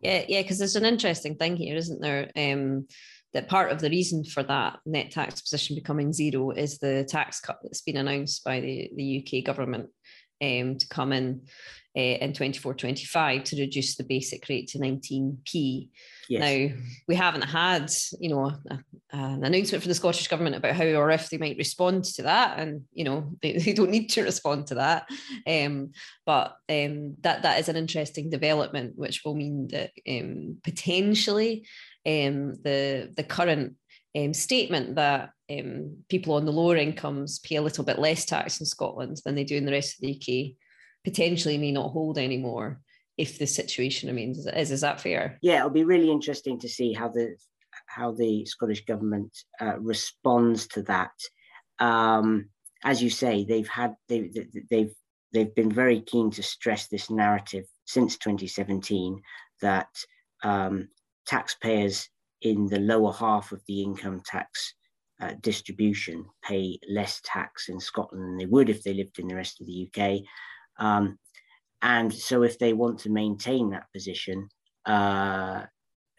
Yeah, 0.00 0.24
yeah, 0.28 0.42
because 0.42 0.58
there's 0.58 0.76
an 0.76 0.84
interesting 0.84 1.36
thing 1.36 1.56
here, 1.56 1.76
isn't 1.76 2.00
there? 2.00 2.30
Um, 2.36 2.86
that 3.36 3.48
part 3.48 3.70
of 3.70 3.80
the 3.82 3.90
reason 3.90 4.24
for 4.24 4.42
that 4.42 4.78
net 4.86 5.10
tax 5.10 5.42
position 5.42 5.76
becoming 5.76 6.10
zero 6.10 6.52
is 6.52 6.78
the 6.78 7.04
tax 7.04 7.38
cut 7.38 7.58
that's 7.62 7.82
been 7.82 7.98
announced 7.98 8.42
by 8.42 8.60
the, 8.60 8.90
the 8.96 9.22
UK 9.22 9.44
government 9.44 9.90
um, 10.42 10.78
to 10.78 10.88
come 10.88 11.12
in 11.12 11.42
uh, 11.94 12.00
in 12.00 12.32
24 12.32 12.74
25 12.74 13.44
to 13.44 13.60
reduce 13.60 13.96
the 13.96 14.04
basic 14.04 14.48
rate 14.48 14.68
to 14.68 14.78
19p. 14.78 15.88
Yes. 16.28 16.40
Now, 16.40 16.76
we 17.08 17.14
haven't 17.14 17.44
had, 17.44 17.90
you 18.18 18.30
know, 18.30 18.52
a, 18.70 18.78
an 19.12 19.44
announcement 19.44 19.82
from 19.82 19.88
the 19.88 19.94
Scottish 19.94 20.28
Government 20.28 20.56
about 20.56 20.74
how 20.74 20.84
or 20.84 21.10
if 21.10 21.30
they 21.30 21.38
might 21.38 21.56
respond 21.56 22.04
to 22.04 22.22
that. 22.24 22.58
And, 22.58 22.82
you 22.92 23.04
know, 23.04 23.32
they, 23.42 23.58
they 23.58 23.72
don't 23.72 23.90
need 23.90 24.08
to 24.10 24.24
respond 24.24 24.66
to 24.68 24.74
that. 24.76 25.08
Um, 25.46 25.92
but 26.24 26.56
um, 26.68 27.14
that, 27.20 27.42
that 27.42 27.60
is 27.60 27.68
an 27.68 27.76
interesting 27.76 28.28
development, 28.28 28.94
which 28.96 29.22
will 29.24 29.34
mean 29.34 29.68
that 29.68 29.92
um, 30.08 30.58
potentially 30.64 31.66
the, 32.06 33.12
the 33.16 33.24
current 33.24 33.74
um, 34.16 34.32
statement 34.32 34.94
that 34.94 35.30
um, 35.50 35.98
people 36.08 36.34
on 36.34 36.44
the 36.44 36.52
lower 36.52 36.76
incomes 36.76 37.38
pay 37.40 37.56
a 37.56 37.62
little 37.62 37.84
bit 37.84 37.98
less 37.98 38.24
tax 38.24 38.60
in 38.60 38.66
Scotland 38.66 39.20
than 39.24 39.34
they 39.34 39.44
do 39.44 39.56
in 39.56 39.66
the 39.66 39.72
rest 39.72 39.96
of 39.96 40.00
the 40.00 40.14
UK 40.16 40.56
potentially 41.04 41.58
may 41.58 41.70
not 41.70 41.90
hold 41.90 42.18
anymore 42.18 42.80
if 43.16 43.38
the 43.38 43.46
situation 43.46 44.08
remains 44.08 44.38
as 44.38 44.46
it 44.46 44.56
is. 44.56 44.70
Is 44.70 44.80
that 44.80 45.00
fair? 45.00 45.38
Yeah, 45.42 45.58
it'll 45.58 45.70
be 45.70 45.84
really 45.84 46.10
interesting 46.10 46.58
to 46.60 46.68
see 46.68 46.92
how 46.92 47.08
the 47.08 47.36
how 47.86 48.12
the 48.12 48.44
Scottish 48.46 48.84
government 48.84 49.36
uh, 49.60 49.78
responds 49.78 50.66
to 50.68 50.82
that. 50.82 51.12
Um, 51.78 52.48
as 52.84 53.02
you 53.02 53.10
say, 53.10 53.44
they've 53.44 53.68
had 53.68 53.94
they, 54.08 54.30
they've 54.70 54.92
they've 55.32 55.54
been 55.54 55.70
very 55.70 56.00
keen 56.00 56.30
to 56.32 56.42
stress 56.42 56.88
this 56.88 57.10
narrative 57.10 57.64
since 57.84 58.16
2017 58.16 59.22
that 59.60 59.88
um, 60.42 60.88
taxpayers 61.26 62.08
in 62.42 62.66
the 62.66 62.80
lower 62.80 63.12
half 63.12 63.52
of 63.52 63.62
the 63.66 63.82
income 63.82 64.22
tax 64.24 64.74
uh, 65.20 65.32
distribution 65.40 66.24
pay 66.44 66.78
less 66.88 67.20
tax 67.24 67.68
in 67.68 67.80
Scotland 67.80 68.22
than 68.22 68.36
they 68.36 68.46
would 68.46 68.68
if 68.68 68.82
they 68.82 68.94
lived 68.94 69.18
in 69.18 69.28
the 69.28 69.34
rest 69.34 69.60
of 69.60 69.66
the 69.66 69.88
UK. 69.88 70.20
Um, 70.78 71.18
and 71.82 72.12
so, 72.12 72.42
if 72.42 72.58
they 72.58 72.72
want 72.72 72.98
to 73.00 73.10
maintain 73.10 73.70
that 73.70 73.86
position, 73.94 74.48
uh, 74.86 75.64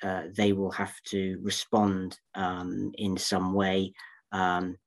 uh, 0.03 0.23
they 0.35 0.53
will 0.53 0.71
have 0.71 0.93
to 1.07 1.39
respond 1.41 2.19
um, 2.35 2.91
in 2.95 3.17
some 3.17 3.53
way. 3.53 3.93
Um, 4.31 4.77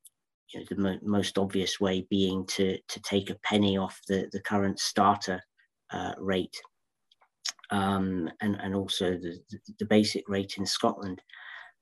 you 0.53 0.61
know, 0.61 0.67
the 0.69 0.77
mo- 0.77 0.99
most 1.03 1.39
obvious 1.39 1.81
way 1.81 2.07
being 2.11 2.47
to 2.47 2.79
to 2.89 3.01
take 3.03 3.31
a 3.31 3.39
penny 3.45 3.77
off 3.77 4.01
the 4.09 4.29
the 4.33 4.41
current 4.41 4.79
starter 4.79 5.41
uh, 5.93 6.15
rate, 6.19 6.57
um, 7.71 8.31
and 8.41 8.57
and 8.61 8.75
also 8.75 9.13
the, 9.13 9.39
the 9.79 9.87
basic 9.87 10.29
rate 10.29 10.57
in 10.59 10.67
Scotland, 10.67 11.23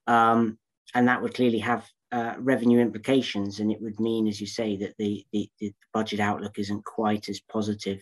um, 0.07 0.57
and 0.93 1.07
that 1.07 1.21
would 1.21 1.33
clearly 1.33 1.59
have 1.59 1.89
uh, 2.11 2.33
revenue 2.39 2.79
implications, 2.79 3.59
and 3.59 3.71
it 3.71 3.81
would 3.81 3.99
mean, 3.99 4.27
as 4.27 4.41
you 4.41 4.47
say, 4.47 4.75
that 4.77 4.95
the, 4.97 5.25
the, 5.31 5.49
the 5.59 5.71
budget 5.93 6.19
outlook 6.19 6.57
isn't 6.57 6.83
quite 6.83 7.29
as 7.29 7.39
positive 7.39 8.01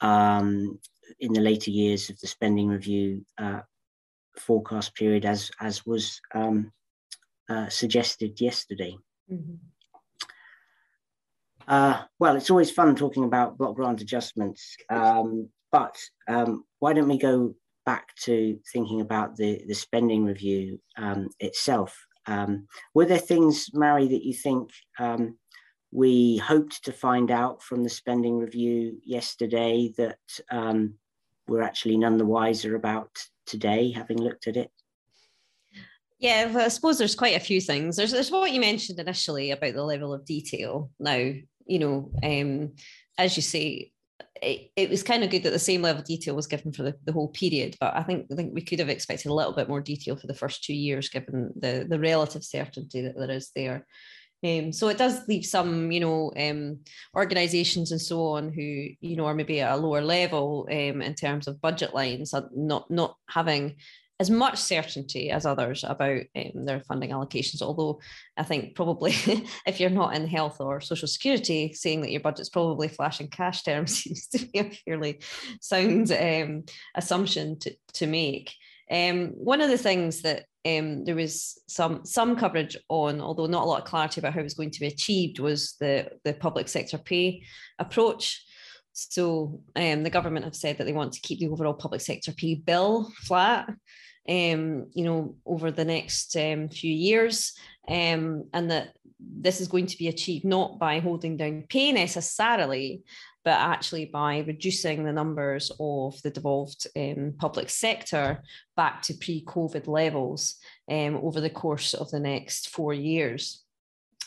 um, 0.00 0.78
in 1.20 1.32
the 1.32 1.40
later 1.40 1.70
years 1.70 2.08
of 2.08 2.18
the 2.20 2.26
spending 2.26 2.68
review 2.68 3.24
uh, 3.38 3.60
forecast 4.38 4.94
period, 4.94 5.24
as 5.24 5.50
as 5.60 5.84
was 5.84 6.20
um, 6.34 6.72
uh, 7.48 7.68
suggested 7.68 8.40
yesterday. 8.40 8.96
Mm-hmm. 9.30 9.54
Uh, 11.68 12.02
well, 12.18 12.36
it's 12.36 12.50
always 12.50 12.70
fun 12.70 12.96
talking 12.96 13.24
about 13.24 13.56
block 13.58 13.76
grant 13.76 14.00
adjustments, 14.00 14.76
um, 14.90 15.48
but 15.70 15.96
um, 16.28 16.64
why 16.82 16.92
don't 16.92 17.08
we 17.08 17.16
go 17.16 17.54
back 17.86 18.08
to 18.16 18.58
thinking 18.72 19.00
about 19.00 19.36
the 19.36 19.62
the 19.68 19.74
spending 19.74 20.24
review 20.24 20.80
um, 20.96 21.28
itself? 21.38 21.96
Um, 22.26 22.66
were 22.92 23.04
there 23.04 23.18
things, 23.18 23.70
Mairi, 23.72 24.08
that 24.08 24.24
you 24.24 24.34
think 24.34 24.70
um, 24.98 25.38
we 25.92 26.38
hoped 26.38 26.84
to 26.84 26.92
find 26.92 27.30
out 27.30 27.62
from 27.62 27.84
the 27.84 27.88
spending 27.88 28.36
review 28.36 28.98
yesterday 29.04 29.94
that 29.96 30.18
um, 30.50 30.94
we're 31.46 31.62
actually 31.62 31.98
none 31.98 32.16
the 32.16 32.26
wiser 32.26 32.74
about 32.74 33.10
today, 33.46 33.92
having 33.92 34.18
looked 34.18 34.48
at 34.48 34.56
it? 34.56 34.72
Yeah, 36.18 36.46
well, 36.46 36.64
I 36.64 36.68
suppose 36.68 36.98
there's 36.98 37.14
quite 37.14 37.36
a 37.36 37.40
few 37.48 37.60
things. 37.60 37.96
There's, 37.96 38.10
there's 38.10 38.30
what 38.30 38.50
you 38.50 38.60
mentioned 38.60 38.98
initially 38.98 39.52
about 39.52 39.74
the 39.74 39.84
level 39.84 40.12
of 40.12 40.24
detail. 40.24 40.90
Now, 40.98 41.32
you 41.64 41.78
know, 41.78 42.10
um, 42.24 42.72
as 43.18 43.36
you 43.36 43.42
say, 43.42 43.92
it, 44.40 44.70
it 44.76 44.90
was 44.90 45.02
kind 45.02 45.24
of 45.24 45.30
good 45.30 45.42
that 45.44 45.50
the 45.50 45.58
same 45.58 45.82
level 45.82 46.00
of 46.00 46.06
detail 46.06 46.34
was 46.34 46.46
given 46.46 46.72
for 46.72 46.82
the, 46.82 46.94
the 47.04 47.12
whole 47.12 47.28
period, 47.28 47.76
but 47.80 47.94
I 47.96 48.02
think 48.02 48.26
I 48.32 48.34
think 48.34 48.54
we 48.54 48.62
could 48.62 48.78
have 48.78 48.88
expected 48.88 49.30
a 49.30 49.34
little 49.34 49.52
bit 49.52 49.68
more 49.68 49.80
detail 49.80 50.16
for 50.16 50.26
the 50.26 50.34
first 50.34 50.64
two 50.64 50.74
years, 50.74 51.08
given 51.08 51.52
the 51.56 51.86
the 51.88 51.98
relative 51.98 52.44
certainty 52.44 53.02
that 53.02 53.16
there 53.16 53.30
is 53.30 53.50
there. 53.54 53.86
Um, 54.44 54.72
so 54.72 54.88
it 54.88 54.98
does 54.98 55.28
leave 55.28 55.46
some, 55.46 55.92
you 55.92 56.00
know, 56.00 56.32
um, 56.36 56.80
organisations 57.16 57.92
and 57.92 58.00
so 58.00 58.26
on 58.26 58.52
who, 58.52 58.88
you 59.00 59.14
know, 59.14 59.26
are 59.26 59.34
maybe 59.34 59.60
at 59.60 59.72
a 59.72 59.76
lower 59.76 60.00
level 60.00 60.66
um, 60.68 61.00
in 61.00 61.14
terms 61.14 61.46
of 61.46 61.60
budget 61.60 61.94
lines, 61.94 62.34
not 62.54 62.90
not 62.90 63.16
having 63.28 63.76
as 64.22 64.30
much 64.30 64.56
certainty 64.56 65.32
as 65.32 65.44
others 65.44 65.82
about 65.82 66.20
um, 66.36 66.64
their 66.64 66.80
funding 66.82 67.10
allocations. 67.10 67.60
Although 67.60 68.00
I 68.36 68.44
think 68.44 68.76
probably 68.76 69.10
if 69.66 69.80
you're 69.80 69.90
not 69.90 70.14
in 70.14 70.28
health 70.28 70.58
or 70.60 70.80
social 70.80 71.08
security, 71.08 71.72
saying 71.72 72.02
that 72.02 72.12
your 72.12 72.20
budget's 72.20 72.48
probably 72.48 72.86
flashing 72.86 73.26
cash 73.26 73.64
terms 73.64 73.98
seems 74.04 74.28
to 74.28 74.46
be 74.46 74.60
a 74.60 74.70
fairly 74.70 75.20
sound 75.60 76.12
um, 76.12 76.62
assumption 76.94 77.58
to, 77.58 77.74
to 77.94 78.06
make. 78.06 78.54
Um, 78.88 79.30
one 79.30 79.60
of 79.60 79.70
the 79.70 79.78
things 79.78 80.22
that 80.22 80.44
um, 80.64 81.04
there 81.04 81.16
was 81.16 81.60
some 81.66 82.04
some 82.04 82.36
coverage 82.36 82.76
on, 82.88 83.20
although 83.20 83.46
not 83.46 83.64
a 83.64 83.66
lot 83.66 83.80
of 83.80 83.88
clarity 83.88 84.20
about 84.20 84.34
how 84.34 84.40
it 84.40 84.44
was 84.44 84.54
going 84.54 84.70
to 84.70 84.80
be 84.80 84.86
achieved, 84.86 85.40
was 85.40 85.74
the 85.80 86.10
the 86.22 86.32
public 86.32 86.68
sector 86.68 86.96
pay 86.96 87.42
approach. 87.80 88.40
So 88.92 89.62
um, 89.74 90.04
the 90.04 90.10
government 90.10 90.44
have 90.44 90.54
said 90.54 90.78
that 90.78 90.84
they 90.84 90.92
want 90.92 91.14
to 91.14 91.20
keep 91.22 91.40
the 91.40 91.48
overall 91.48 91.74
public 91.74 92.02
sector 92.02 92.32
pay 92.32 92.54
bill 92.54 93.10
flat, 93.24 93.68
um, 94.28 94.86
you 94.92 95.04
know, 95.04 95.36
over 95.44 95.70
the 95.70 95.84
next 95.84 96.36
um, 96.36 96.68
few 96.68 96.92
years, 96.92 97.52
um, 97.88 98.44
and 98.52 98.70
that 98.70 98.92
this 99.18 99.60
is 99.60 99.68
going 99.68 99.86
to 99.86 99.98
be 99.98 100.08
achieved 100.08 100.44
not 100.44 100.78
by 100.78 100.98
holding 100.98 101.36
down 101.36 101.64
pay 101.68 101.92
necessarily, 101.92 103.02
but 103.44 103.52
actually 103.52 104.06
by 104.06 104.38
reducing 104.38 105.04
the 105.04 105.12
numbers 105.12 105.70
of 105.80 106.20
the 106.22 106.30
devolved 106.30 106.86
um, 106.96 107.34
public 107.38 107.68
sector 107.68 108.42
back 108.76 109.02
to 109.02 109.14
pre-COVID 109.14 109.86
levels 109.86 110.56
um, 110.90 111.16
over 111.16 111.40
the 111.40 111.50
course 111.50 111.94
of 111.94 112.10
the 112.10 112.20
next 112.20 112.70
four 112.70 112.94
years. 112.94 113.64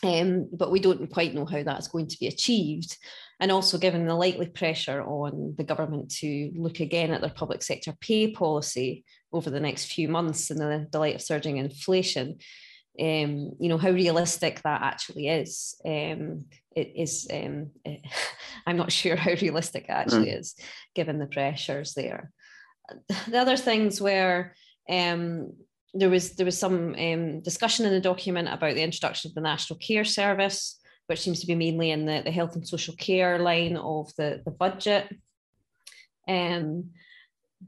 Um, 0.03 0.49
but 0.51 0.71
we 0.71 0.79
don't 0.79 1.09
quite 1.11 1.33
know 1.33 1.45
how 1.45 1.63
that's 1.63 1.87
going 1.87 2.07
to 2.07 2.19
be 2.19 2.27
achieved. 2.27 2.97
And 3.39 3.51
also, 3.51 3.77
given 3.77 4.05
the 4.05 4.15
likely 4.15 4.47
pressure 4.47 5.01
on 5.01 5.55
the 5.57 5.63
government 5.63 6.11
to 6.19 6.51
look 6.55 6.79
again 6.79 7.11
at 7.11 7.21
their 7.21 7.29
public 7.29 7.63
sector 7.63 7.93
pay 7.99 8.31
policy 8.31 9.03
over 9.33 9.49
the 9.49 9.59
next 9.59 9.85
few 9.85 10.07
months 10.07 10.51
in 10.51 10.57
the, 10.57 10.87
the 10.91 10.99
light 10.99 11.15
of 11.15 11.21
surging 11.21 11.57
inflation, 11.57 12.37
um, 12.99 13.51
you 13.59 13.67
know 13.67 13.77
how 13.77 13.89
realistic 13.89 14.61
that 14.61 14.81
actually 14.81 15.27
is. 15.27 15.75
Um, 15.85 16.45
it 16.75 16.93
is. 16.95 17.27
Um, 17.31 17.71
I'm 18.65 18.77
not 18.77 18.91
sure 18.91 19.15
how 19.15 19.31
realistic 19.41 19.85
it 19.85 19.91
actually 19.91 20.27
mm. 20.27 20.39
is, 20.39 20.55
given 20.93 21.19
the 21.19 21.27
pressures 21.27 21.93
there. 21.93 22.31
The 23.27 23.39
other 23.39 23.57
things 23.57 23.99
where 23.99 24.55
um, 24.89 25.53
there 25.95 26.09
was 26.09 26.31
there 26.31 26.45
was 26.45 26.59
some 26.59 26.93
um, 26.95 27.39
discussion 27.41 27.85
in 27.85 27.93
the 27.93 28.01
document 28.01 28.49
about 28.49 28.75
the 28.75 28.83
introduction 28.83 29.31
of 29.31 29.35
the 29.35 29.41
National 29.41 29.79
Care 29.79 30.03
Service, 30.03 30.79
which 31.07 31.21
seems 31.21 31.39
to 31.39 31.47
be 31.47 31.55
mainly 31.55 31.91
in 31.91 32.05
the, 32.05 32.21
the 32.23 32.31
health 32.31 32.55
and 32.55 32.67
social 32.67 32.95
care 32.95 33.39
line 33.39 33.77
of 33.77 34.13
the, 34.17 34.41
the 34.43 34.51
budget. 34.51 35.07
Um, 36.27 36.91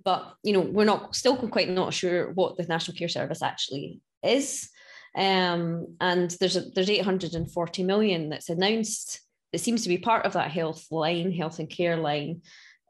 but 0.03 0.35
you 0.43 0.53
know, 0.53 0.59
we're 0.59 0.85
not 0.85 1.15
still 1.15 1.37
quite 1.37 1.69
not 1.69 1.93
sure 1.93 2.33
what 2.33 2.57
the 2.57 2.63
National 2.63 2.97
Care 2.97 3.07
Service 3.07 3.41
actually 3.41 4.01
is. 4.21 4.69
Um, 5.15 5.95
and 6.01 6.29
there's 6.39 6.57
a, 6.57 6.61
there's 6.75 6.89
840 6.89 7.83
million 7.83 8.29
that's 8.29 8.49
announced 8.49 9.21
that 9.51 9.59
seems 9.59 9.83
to 9.83 9.89
be 9.89 9.97
part 9.97 10.25
of 10.25 10.33
that 10.33 10.51
health 10.51 10.85
line, 10.91 11.31
health 11.31 11.59
and 11.59 11.69
care 11.69 11.97
line. 11.97 12.41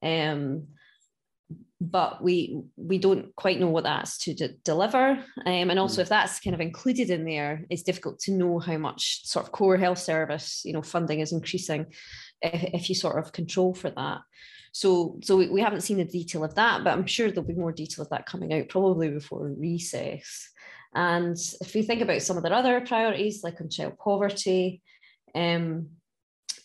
Um, 0.02 0.68
but 1.80 2.24
we 2.24 2.60
we 2.76 2.98
don't 2.98 3.36
quite 3.36 3.60
know 3.60 3.70
what 3.70 3.84
that's 3.84 4.18
to 4.18 4.34
de- 4.34 4.56
deliver. 4.64 5.12
Um, 5.46 5.70
and 5.70 5.78
also 5.78 6.00
mm. 6.00 6.04
if 6.04 6.10
that's 6.10 6.40
kind 6.40 6.54
of 6.54 6.62
included 6.62 7.10
in 7.10 7.26
there 7.26 7.66
it's 7.70 7.84
difficult 7.84 8.20
to 8.20 8.32
know 8.32 8.60
how 8.60 8.78
much 8.78 9.28
sort 9.28 9.46
of 9.46 9.52
core 9.52 9.78
health 9.78 10.00
service 10.00 10.62
you 10.66 10.74
know 10.74 10.82
funding 10.82 11.20
is 11.20 11.32
increasing 11.32 11.86
if, 12.42 12.64
if 12.74 12.90
you 12.90 12.96
sort 12.96 13.20
of 13.20 13.32
control 13.32 13.74
for 13.74 13.90
that. 13.92 14.20
So 14.72 15.20
so 15.24 15.38
we, 15.38 15.50
we 15.50 15.62
haven't 15.62 15.82
seen 15.82 15.98
the 15.98 16.06
detail 16.06 16.44
of 16.44 16.56
that 16.56 16.84
but 16.84 16.94
i'm 16.94 17.08
sure 17.08 17.30
there'll 17.30 17.48
be 17.48 17.54
more 17.54 17.72
detail 17.72 18.04
of 18.04 18.10
that 18.10 18.26
coming 18.26 18.54
out 18.54 18.70
probably 18.70 19.10
before 19.10 19.48
recess. 19.48 20.50
And 20.96 21.38
if 21.62 21.76
we 21.76 21.84
think 21.84 22.02
about 22.02 22.22
some 22.24 22.38
of 22.38 22.44
their 22.44 22.54
other 22.54 22.82
priorities 22.82 23.44
like 23.44 23.62
on 23.62 23.70
child 23.70 23.98
poverty 24.00 24.82
um, 25.36 25.90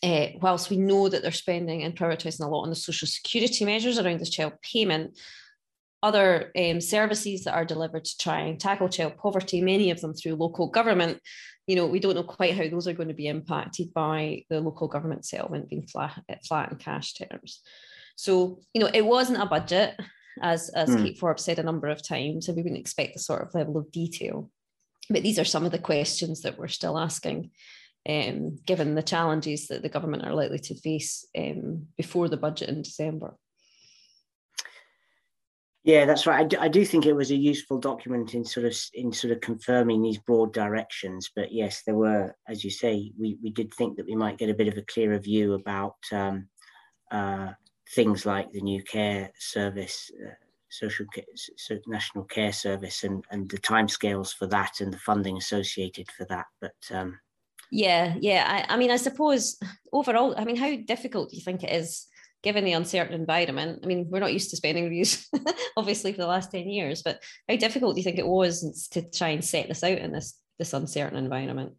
uh, 0.03 0.27
whilst 0.41 0.69
we 0.69 0.77
know 0.77 1.07
that 1.07 1.21
they're 1.21 1.31
spending 1.31 1.83
and 1.83 1.95
prioritising 1.95 2.45
a 2.45 2.47
lot 2.47 2.63
on 2.63 2.69
the 2.69 2.75
social 2.75 3.07
security 3.07 3.63
measures 3.63 3.97
around 3.97 4.19
the 4.19 4.25
child 4.25 4.53
payment, 4.61 5.17
other 6.03 6.51
um, 6.57 6.81
services 6.81 7.45
that 7.45 7.53
are 7.53 7.63
delivered 7.63 8.03
to 8.03 8.17
try 8.17 8.41
and 8.41 8.59
tackle 8.59 8.89
child 8.89 9.15
poverty, 9.17 9.61
many 9.61 9.89
of 9.89 10.01
them 10.01 10.13
through 10.13 10.35
local 10.35 10.67
government, 10.67 11.19
you 11.65 11.77
know, 11.77 11.87
we 11.87 11.99
don't 11.99 12.15
know 12.15 12.23
quite 12.23 12.53
how 12.53 12.67
those 12.67 12.87
are 12.89 12.93
going 12.93 13.07
to 13.07 13.13
be 13.13 13.27
impacted 13.27 13.93
by 13.93 14.43
the 14.49 14.59
local 14.59 14.89
government 14.89 15.25
settlement 15.25 15.69
being 15.69 15.87
flat, 15.87 16.21
flat 16.45 16.73
in 16.73 16.77
cash 16.77 17.13
terms. 17.13 17.61
So, 18.17 18.59
you 18.73 18.81
know, 18.81 18.89
it 18.93 19.05
wasn't 19.05 19.41
a 19.41 19.45
budget, 19.45 19.97
as, 20.41 20.67
as 20.69 20.89
mm. 20.89 21.01
Kate 21.01 21.17
Forbes 21.17 21.45
said 21.45 21.59
a 21.59 21.63
number 21.63 21.87
of 21.87 22.05
times, 22.05 22.49
and 22.49 22.57
we 22.57 22.63
wouldn't 22.63 22.81
expect 22.81 23.13
the 23.13 23.19
sort 23.19 23.41
of 23.41 23.55
level 23.55 23.77
of 23.77 23.91
detail. 23.91 24.51
But 25.09 25.23
these 25.23 25.39
are 25.39 25.45
some 25.45 25.65
of 25.65 25.71
the 25.71 25.79
questions 25.79 26.41
that 26.41 26.57
we're 26.57 26.67
still 26.67 26.97
asking 26.97 27.51
um, 28.07 28.57
given 28.65 28.95
the 28.95 29.03
challenges 29.03 29.67
that 29.67 29.81
the 29.81 29.89
government 29.89 30.25
are 30.25 30.33
likely 30.33 30.59
to 30.59 30.75
face 30.75 31.25
um, 31.37 31.87
before 31.97 32.27
the 32.27 32.37
budget 32.37 32.69
in 32.69 32.81
December. 32.81 33.37
Yeah, 35.85 36.05
that's 36.05 36.25
right. 36.25 36.39
I 36.39 36.43
do, 36.45 36.57
I 36.61 36.67
do, 36.69 36.85
think 36.85 37.05
it 37.05 37.13
was 37.13 37.31
a 37.31 37.35
useful 37.35 37.77
document 37.77 38.35
in 38.35 38.45
sort 38.45 38.65
of 38.65 38.77
in 38.93 39.11
sort 39.11 39.33
of 39.33 39.41
confirming 39.41 40.01
these 40.01 40.17
broad 40.17 40.53
directions. 40.53 41.29
But 41.35 41.51
yes, 41.51 41.83
there 41.85 41.95
were, 41.95 42.33
as 42.47 42.63
you 42.63 42.69
say, 42.69 43.11
we 43.19 43.37
we 43.43 43.49
did 43.49 43.73
think 43.73 43.97
that 43.97 44.05
we 44.05 44.15
might 44.15 44.37
get 44.37 44.49
a 44.49 44.53
bit 44.53 44.69
of 44.69 44.77
a 44.77 44.83
clearer 44.83 45.19
view 45.19 45.55
about 45.55 45.97
um, 46.13 46.47
uh, 47.11 47.49
things 47.93 48.25
like 48.25 48.49
the 48.53 48.61
new 48.61 48.81
care 48.83 49.29
service, 49.37 50.09
uh, 50.25 50.31
social 50.69 51.05
care, 51.13 51.25
so 51.35 51.77
national 51.85 52.23
care 52.23 52.53
service, 52.53 53.03
and 53.03 53.25
and 53.31 53.49
the 53.49 53.57
timescales 53.57 54.33
for 54.33 54.47
that 54.47 54.79
and 54.79 54.93
the 54.93 54.99
funding 54.99 55.35
associated 55.35 56.09
for 56.11 56.23
that. 56.29 56.45
But 56.61 56.75
um, 56.91 57.19
yeah, 57.73 58.13
yeah. 58.21 58.65
I, 58.69 58.75
I 58.75 58.77
mean, 58.77 58.91
I 58.91 58.97
suppose 58.97 59.59
overall, 59.91 60.35
I 60.37 60.45
mean, 60.45 60.55
how 60.55 60.75
difficult 60.85 61.31
do 61.31 61.35
you 61.35 61.41
think 61.41 61.63
it 61.63 61.71
is 61.71 62.05
given 62.43 62.65
the 62.65 62.73
uncertain 62.73 63.15
environment? 63.15 63.79
I 63.83 63.87
mean, 63.87 64.07
we're 64.11 64.19
not 64.19 64.31
used 64.31 64.51
to 64.51 64.57
spending 64.57 64.83
reviews, 64.89 65.27
obviously, 65.75 66.11
for 66.11 66.21
the 66.21 66.27
last 66.27 66.51
10 66.51 66.69
years, 66.69 67.01
but 67.01 67.19
how 67.49 67.55
difficult 67.55 67.95
do 67.95 67.99
you 67.99 68.03
think 68.03 68.19
it 68.19 68.27
was 68.27 68.87
to 68.91 69.01
try 69.09 69.29
and 69.29 69.43
set 69.43 69.67
this 69.67 69.83
out 69.83 69.97
in 69.97 70.11
this 70.11 70.37
this 70.59 70.73
uncertain 70.73 71.17
environment? 71.17 71.73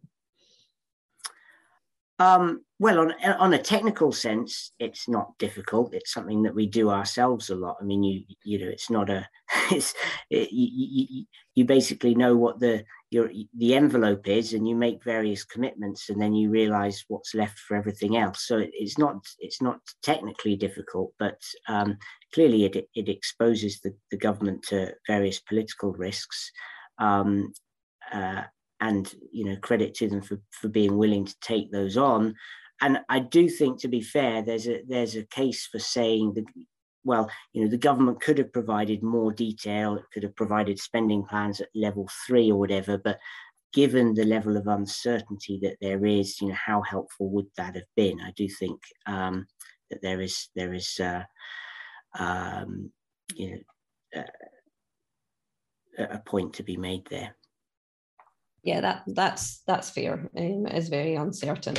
Um, 2.19 2.63
well, 2.77 2.99
on 2.99 3.13
on 3.39 3.53
a 3.53 3.61
technical 3.61 4.11
sense, 4.11 4.71
it's 4.79 5.07
not 5.07 5.37
difficult. 5.37 5.93
It's 5.93 6.13
something 6.13 6.43
that 6.43 6.55
we 6.55 6.67
do 6.67 6.89
ourselves 6.89 7.49
a 7.49 7.55
lot. 7.55 7.77
I 7.79 7.85
mean, 7.85 8.03
you 8.03 8.23
you 8.43 8.59
know, 8.59 8.67
it's 8.67 8.89
not 8.89 9.09
a, 9.09 9.27
it's 9.71 9.93
it, 10.29 10.51
you, 10.51 11.05
you, 11.09 11.25
you 11.55 11.65
basically 11.65 12.15
know 12.15 12.35
what 12.35 12.59
the 12.59 12.83
your 13.11 13.29
the 13.57 13.75
envelope 13.75 14.27
is, 14.27 14.53
and 14.53 14.67
you 14.67 14.75
make 14.75 15.03
various 15.03 15.43
commitments, 15.43 16.09
and 16.09 16.21
then 16.21 16.33
you 16.33 16.49
realise 16.49 17.05
what's 17.07 17.35
left 17.35 17.59
for 17.59 17.77
everything 17.77 18.17
else. 18.17 18.47
So 18.47 18.57
it, 18.57 18.71
it's 18.73 18.97
not 18.97 19.17
it's 19.39 19.61
not 19.61 19.79
technically 20.03 20.55
difficult, 20.55 21.13
but 21.19 21.39
um, 21.67 21.97
clearly 22.33 22.65
it 22.65 22.87
it 22.95 23.09
exposes 23.09 23.79
the, 23.81 23.95
the 24.11 24.17
government 24.17 24.63
to 24.69 24.93
various 25.07 25.39
political 25.39 25.91
risks. 25.93 26.51
Um, 26.97 27.53
uh, 28.13 28.43
and 28.81 29.13
you 29.31 29.45
know 29.45 29.55
credit 29.57 29.93
to 29.95 30.07
them 30.07 30.21
for 30.21 30.39
for 30.51 30.67
being 30.67 30.97
willing 30.97 31.25
to 31.25 31.35
take 31.41 31.71
those 31.71 31.97
on 31.97 32.35
and 32.81 32.99
i 33.09 33.19
do 33.19 33.49
think 33.49 33.79
to 33.79 33.87
be 33.87 34.01
fair 34.01 34.41
there's 34.41 34.67
a 34.67 34.81
there's 34.87 35.15
a 35.15 35.25
case 35.27 35.67
for 35.71 35.79
saying 35.79 36.33
that 36.33 36.45
well 37.05 37.29
you 37.53 37.63
know 37.63 37.69
the 37.69 37.77
government 37.77 38.19
could 38.19 38.37
have 38.37 38.51
provided 38.51 39.01
more 39.01 39.31
detail 39.31 39.95
it 39.95 40.03
could 40.13 40.23
have 40.23 40.35
provided 40.35 40.77
spending 40.77 41.23
plans 41.23 41.61
at 41.61 41.69
level 41.73 42.09
3 42.27 42.51
or 42.51 42.59
whatever 42.59 42.97
but 42.97 43.19
given 43.75 44.13
the 44.13 44.23
level 44.23 44.55
of 44.55 44.67
uncertainty 44.67 45.59
that 45.61 45.75
there 45.81 46.05
is 46.05 46.39
you 46.41 46.47
know 46.47 46.55
how 46.55 46.81
helpful 46.81 47.29
would 47.29 47.47
that 47.57 47.75
have 47.75 47.91
been? 47.95 48.19
I 48.21 48.31
do 48.31 48.47
think 48.47 48.79
um, 49.05 49.45
that 49.91 50.01
there 50.01 50.21
is 50.21 50.47
there 50.55 50.73
is 50.73 50.97
uh, 50.99 51.23
um, 52.17 52.89
you 53.35 53.51
know 53.51 54.21
uh, 54.21 56.05
a 56.09 56.19
point 56.19 56.53
to 56.53 56.63
be 56.63 56.77
made 56.77 57.05
there. 57.09 57.35
Yeah, 58.63 58.79
that 58.79 59.03
that's 59.07 59.61
that's 59.67 59.89
fair. 59.89 60.29
Um, 60.37 60.65
it 60.67 60.77
is 60.77 60.87
very 60.87 61.15
uncertain, 61.15 61.75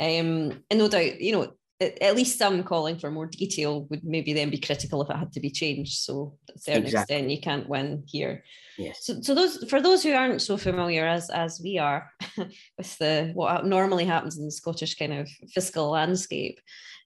um, 0.00 0.64
and 0.68 0.78
no 0.78 0.88
doubt, 0.88 1.20
you 1.20 1.32
know, 1.32 1.52
at 1.80 2.14
least 2.14 2.38
some 2.38 2.62
calling 2.62 2.98
for 2.98 3.10
more 3.10 3.26
detail 3.26 3.84
would 3.88 4.04
maybe 4.04 4.34
then 4.34 4.50
be 4.50 4.58
critical 4.58 5.00
if 5.00 5.08
it 5.08 5.16
had 5.16 5.32
to 5.32 5.40
be 5.40 5.50
changed. 5.50 5.94
So 6.00 6.36
to 6.46 6.54
a 6.54 6.58
certain 6.58 6.84
exactly. 6.84 7.16
extent, 7.16 7.30
you 7.30 7.40
can't 7.40 7.68
win 7.68 8.04
here. 8.06 8.44
Yes. 8.76 9.04
So, 9.04 9.22
so 9.22 9.34
those 9.34 9.64
for 9.70 9.80
those 9.80 10.02
who 10.02 10.12
aren't 10.12 10.42
so 10.42 10.56
familiar 10.58 11.06
as 11.06 11.30
as 11.30 11.60
we 11.62 11.78
are 11.78 12.10
with 12.76 12.98
the 12.98 13.30
what 13.34 13.64
normally 13.64 14.04
happens 14.04 14.38
in 14.38 14.44
the 14.44 14.52
Scottish 14.52 14.96
kind 14.96 15.14
of 15.14 15.28
fiscal 15.54 15.90
landscape, 15.90 16.60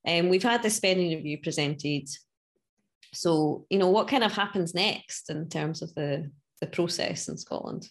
and 0.04 0.26
um, 0.26 0.30
we've 0.30 0.42
had 0.42 0.62
the 0.62 0.70
spending 0.70 1.10
review 1.10 1.38
presented. 1.40 2.08
So 3.12 3.66
you 3.70 3.78
know 3.78 3.90
what 3.90 4.08
kind 4.08 4.24
of 4.24 4.32
happens 4.32 4.74
next 4.74 5.30
in 5.30 5.48
terms 5.48 5.82
of 5.82 5.94
the 5.94 6.30
the 6.60 6.66
process 6.66 7.28
in 7.28 7.36
Scotland. 7.36 7.88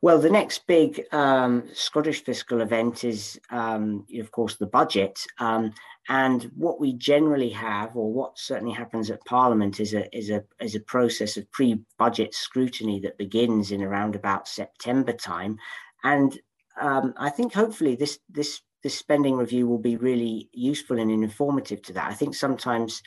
Well, 0.00 0.20
the 0.20 0.30
next 0.30 0.64
big 0.68 1.02
um, 1.10 1.64
Scottish 1.72 2.22
fiscal 2.22 2.60
event 2.60 3.02
is, 3.02 3.40
um, 3.50 4.06
of 4.20 4.30
course, 4.30 4.54
the 4.54 4.66
budget. 4.66 5.26
Um, 5.38 5.72
and 6.08 6.44
what 6.56 6.78
we 6.78 6.92
generally 6.92 7.50
have, 7.50 7.96
or 7.96 8.12
what 8.12 8.38
certainly 8.38 8.72
happens 8.72 9.10
at 9.10 9.24
Parliament, 9.24 9.80
is 9.80 9.94
a 9.94 10.16
is 10.16 10.30
a 10.30 10.44
is 10.60 10.76
a 10.76 10.80
process 10.80 11.36
of 11.36 11.50
pre-budget 11.50 12.32
scrutiny 12.32 13.00
that 13.00 13.18
begins 13.18 13.72
in 13.72 13.82
around 13.82 14.14
about 14.14 14.46
September 14.46 15.12
time. 15.12 15.58
And 16.04 16.38
um, 16.80 17.12
I 17.16 17.28
think 17.28 17.52
hopefully 17.52 17.96
this 17.96 18.20
this 18.30 18.62
this 18.84 18.96
spending 18.96 19.34
review 19.34 19.66
will 19.66 19.78
be 19.78 19.96
really 19.96 20.48
useful 20.52 21.00
and 21.00 21.10
informative 21.10 21.82
to 21.82 21.92
that. 21.94 22.08
I 22.08 22.14
think 22.14 22.36
sometimes 22.36 23.02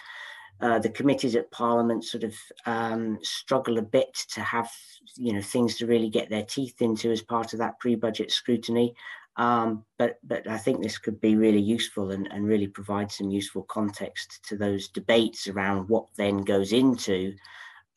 uh, 0.62 0.80
the 0.80 0.90
committees 0.90 1.36
at 1.36 1.52
Parliament 1.52 2.06
sort 2.06 2.24
of 2.24 2.36
um, 2.66 3.18
struggle 3.24 3.78
a 3.78 3.82
bit 3.82 4.14
to 4.34 4.42
have 4.42 4.72
you 5.18 5.34
know 5.34 5.42
things 5.42 5.78
to 5.78 5.88
really 5.88 6.10
get 6.10 6.30
their 6.30 6.44
teeth 6.44 6.82
into 6.82 7.12
as 7.12 7.22
part 7.22 7.54
of 7.54 7.60
that 7.60 7.80
pre-budget 7.80 8.32
scrutiny. 8.32 8.94
Um, 9.38 9.86
but 9.98 10.20
but 10.24 10.48
I 10.48 10.58
think 10.58 10.82
this 10.82 10.98
could 10.98 11.20
be 11.20 11.36
really 11.36 11.62
useful 11.62 12.12
and, 12.12 12.28
and 12.32 12.46
really 12.46 12.68
provide 12.68 13.12
some 13.12 13.32
useful 13.32 13.64
context 13.64 14.40
to 14.50 14.58
those 14.58 14.90
debates 14.90 15.48
around 15.48 15.90
what 15.90 16.06
then 16.18 16.40
goes 16.40 16.74
into 16.74 17.34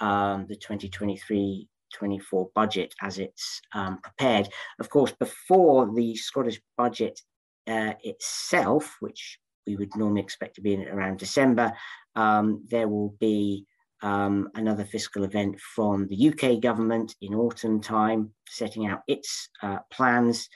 um, 0.01 0.47
the 0.49 0.57
2023 0.57 1.69
24 1.93 2.51
budget 2.55 2.95
as 3.03 3.19
it's 3.19 3.61
um, 3.73 3.99
prepared. 3.99 4.49
Of 4.81 4.91
course, 4.91 5.13
before 5.13 5.93
the 5.95 6.17
Scottish 6.17 6.61
budget 6.77 7.21
uh, 7.67 7.95
itself, 8.03 8.97
which 9.01 9.39
we 9.67 9.77
would 9.77 9.95
normally 9.97 10.21
expect 10.21 10.57
to 10.57 10.61
be 10.61 10.75
in 10.75 10.89
around 10.89 11.19
December, 11.19 11.73
um, 12.17 12.65
there 12.71 12.89
will 12.89 13.15
be 13.21 13.67
um, 14.03 14.51
another 14.55 14.85
fiscal 14.85 15.25
event 15.25 15.59
from 15.61 16.07
the 16.09 16.29
UK 16.29 16.61
government 16.61 17.15
in 17.23 17.35
autumn 17.35 17.81
time, 17.81 18.31
setting 18.49 18.87
out 18.87 19.01
its 19.09 19.49
uh, 19.63 19.79
plans. 19.91 20.49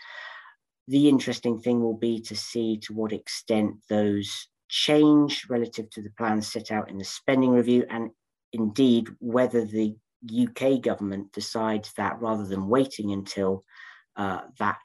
The 0.88 1.08
interesting 1.08 1.58
thing 1.58 1.80
will 1.80 1.96
be 1.96 2.20
to 2.22 2.36
see 2.36 2.78
to 2.82 2.92
what 2.92 3.12
extent 3.12 3.76
those 3.88 4.48
change 4.68 5.46
relative 5.48 5.88
to 5.90 6.02
the 6.02 6.10
plans 6.18 6.52
set 6.52 6.70
out 6.70 6.90
in 6.90 6.98
the 6.98 7.04
spending 7.04 7.50
review, 7.50 7.86
and 7.88 8.10
indeed 8.52 9.08
whether 9.18 9.64
the 9.64 9.96
UK 10.30 10.82
government 10.82 11.32
decides 11.32 11.92
that 11.96 12.20
rather 12.20 12.44
than 12.44 12.68
waiting 12.68 13.12
until 13.12 13.64
uh, 14.16 14.40
that 14.58 14.80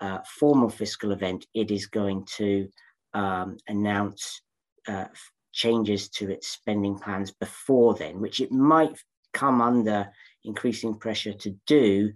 uh, 0.00 0.18
formal 0.38 0.68
fiscal 0.68 1.12
event, 1.12 1.46
it 1.54 1.70
is 1.70 1.86
going 1.86 2.26
to 2.36 2.68
um, 3.14 3.56
announce 3.68 4.42
uh, 4.88 5.06
changes 5.54 6.08
to 6.08 6.30
its 6.30 6.48
spending 6.48 6.98
plans 6.98 7.30
before 7.30 7.94
then, 7.94 8.20
which 8.20 8.40
it 8.40 8.52
might 8.52 8.98
come 9.32 9.60
under 9.60 10.08
increasing 10.44 10.98
pressure 10.98 11.32
to 11.32 11.56
do, 11.66 12.12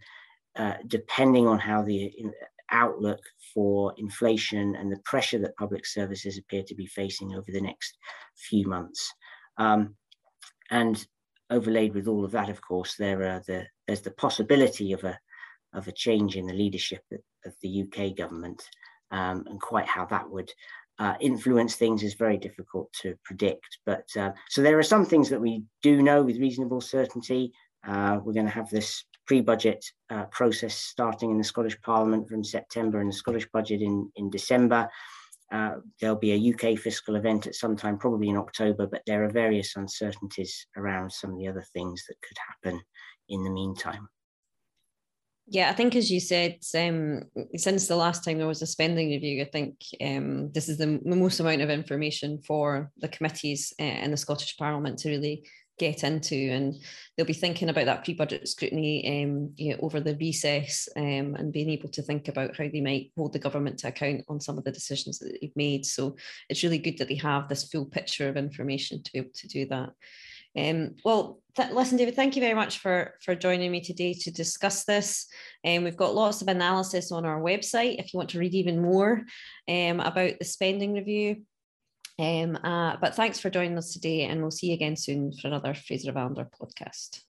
uh, 0.57 0.75
depending 0.87 1.47
on 1.47 1.59
how 1.59 1.83
the 1.83 2.13
outlook 2.71 3.21
for 3.55 3.95
inflation 3.97 4.75
and 4.77 4.93
the 4.93 5.01
pressure 5.05 5.39
that 5.39 5.57
public 5.57 5.87
services 5.87 6.37
appear 6.37 6.63
to 6.65 6.75
be 6.75 6.87
facing 6.87 7.35
over 7.35 7.51
the 7.51 7.61
next 7.61 7.97
few 8.37 8.67
months. 8.67 9.13
Um, 9.57 9.95
and 10.71 11.05
overlaid 11.51 11.95
with 11.95 12.09
all 12.09 12.25
of 12.25 12.33
that, 12.33 12.51
of 12.51 12.61
course, 12.61 12.97
there 12.97 13.23
are 13.23 13.43
the, 13.47 13.67
there's 13.87 14.03
the 14.03 14.11
possibility 14.11 14.93
of 14.93 15.05
a, 15.05 15.19
of 15.73 15.89
a 15.89 15.93
change 15.93 16.37
in 16.37 16.47
the 16.47 16.53
leadership 16.53 17.03
of 17.47 17.55
the 17.63 17.83
UK 17.83 18.17
government 18.17 18.63
um, 19.11 19.45
and 19.47 19.61
quite 19.61 19.87
how 19.87 20.05
that 20.07 20.29
would 20.29 20.51
uh, 20.99 21.15
influence 21.21 21.77
things 21.77 22.03
is 22.03 22.15
very 22.15 22.37
difficult 22.37 22.93
to 23.03 23.15
predict. 23.25 23.79
But 23.87 24.05
uh, 24.17 24.31
so 24.49 24.63
there 24.63 24.79
are 24.79 24.83
some 24.83 25.05
things 25.05 25.29
that 25.31 25.41
we 25.41 25.63
do 25.83 26.03
know 26.03 26.23
with 26.23 26.39
reasonable 26.39 26.81
certainty. 26.81 27.53
Uh, 27.87 28.19
we're 28.23 28.33
going 28.33 28.47
to 28.47 28.53
have 28.53 28.71
this 28.71 29.05
pre-budget 29.27 29.85
uh, 30.11 30.25
process 30.27 30.75
starting 30.75 31.31
in 31.31 31.39
the 31.39 31.45
Scottish 31.45 31.81
Parliament 31.83 32.29
from 32.29 32.43
September 32.43 33.01
and 33.01 33.11
the 33.11 33.17
Scottish 33.17 33.47
budget 33.53 33.83
in, 33.83 34.11
in 34.17 34.31
December. 34.31 34.89
Uh, 35.53 35.77
there'll 36.01 36.17
be 36.17 36.33
a 36.33 36.55
UK 36.55 36.79
fiscal 36.79 37.17
event 37.17 37.47
at 37.47 37.55
some 37.55 37.77
time, 37.77 37.97
probably 37.97 38.29
in 38.29 38.37
October, 38.37 38.87
but 38.87 39.03
there 39.07 39.25
are 39.25 39.31
various 39.31 39.77
uncertainties 39.77 40.67
around 40.77 41.11
some 41.11 41.31
of 41.31 41.39
the 41.39 41.47
other 41.47 41.65
things 41.73 42.05
that 42.09 42.17
could 42.27 42.37
happen 42.49 42.81
in 43.29 43.45
the 43.45 43.51
meantime. 43.51 44.09
Yeah, 45.51 45.71
I 45.71 45.73
think 45.73 45.97
as 45.97 46.11
you 46.11 46.21
said, 46.21 46.59
um, 46.77 47.23
since 47.57 47.87
the 47.87 47.97
last 47.97 48.23
time 48.23 48.37
there 48.37 48.47
was 48.47 48.61
a 48.61 48.67
spending 48.67 49.09
review, 49.09 49.41
I 49.41 49.47
think 49.47 49.77
um, 50.05 50.53
this 50.53 50.69
is 50.69 50.77
the 50.77 51.01
most 51.05 51.41
amount 51.41 51.63
of 51.63 51.71
information 51.71 52.43
for 52.47 52.91
the 52.99 53.09
committees 53.09 53.73
uh, 53.81 53.85
in 53.85 54.11
the 54.11 54.19
Scottish 54.19 54.59
Parliament 54.59 54.99
to 54.99 55.09
really 55.09 55.45
get 55.79 56.05
into, 56.05 56.35
and 56.35 56.75
they'll 57.17 57.25
be 57.25 57.33
thinking 57.33 57.71
about 57.71 57.87
that 57.87 58.05
pre-budget 58.05 58.47
scrutiny 58.47 59.25
um, 59.25 59.53
you 59.57 59.73
know, 59.73 59.79
over 59.81 60.01
the 60.01 60.17
recess 60.17 60.87
um, 60.97 61.35
and 61.37 61.53
being 61.53 61.71
able 61.71 61.89
to 61.89 62.03
think 62.03 62.29
about 62.29 62.55
how 62.57 62.69
they 62.69 62.83
might 62.83 63.11
hold 63.17 63.33
the 63.33 63.39
government 63.39 63.79
to 63.79 63.89
account 63.89 64.25
on 64.29 64.41
some 64.41 64.59
of 64.59 64.65
the 64.65 64.73
decisions 64.73 65.19
that 65.19 65.39
they've 65.41 65.57
made. 65.57 65.87
So 65.87 66.17
it's 66.51 66.63
really 66.63 66.79
good 66.79 66.99
that 66.99 67.09
they 67.09 67.15
have 67.17 67.49
this 67.49 67.65
full 67.65 67.87
picture 67.87 68.29
of 68.29 68.37
information 68.37 69.03
to 69.03 69.13
be 69.13 69.21
able 69.21 69.31
to 69.35 69.49
do 69.49 69.67
that. 69.67 69.91
Um, 70.59 70.97
well, 71.05 71.41
th- 71.57 71.71
listen, 71.71 71.99
David, 71.99 72.17
thank 72.17 72.37
you 72.37 72.43
very 72.43 72.55
much 72.55 72.79
for, 72.79 73.15
for 73.23 73.35
joining 73.35 73.71
me 73.71 73.81
today 73.81 74.15
to 74.15 74.31
discuss 74.31 74.85
this. 74.85 75.27
And 75.65 75.79
um, 75.79 75.85
we've 75.85 75.97
got 75.97 76.15
lots 76.15 76.43
of 76.43 76.49
analysis 76.49 77.13
on 77.13 77.25
our 77.25 77.41
website 77.41 77.99
if 77.99 78.13
you 78.13 78.19
want 78.19 78.31
to 78.31 78.39
read 78.39 78.55
even 78.55 78.83
more 78.83 79.23
um, 79.69 80.01
about 80.01 80.39
the 80.39 80.45
spending 80.45 80.95
review. 80.95 81.43
Um, 82.19 82.57
uh, 82.57 82.97
but 83.01 83.15
thanks 83.15 83.39
for 83.39 83.51
joining 83.51 83.79
us 83.79 83.93
today, 83.93 84.23
and 84.25 84.41
we'll 84.41 84.51
see 84.51 84.69
you 84.69 84.75
again 84.75 84.97
soon 84.97 85.33
for 85.33 85.47
another 85.47 85.75
Fraser 85.75 86.11
of 86.11 86.17
Allander 86.17 86.49
podcast. 86.61 87.23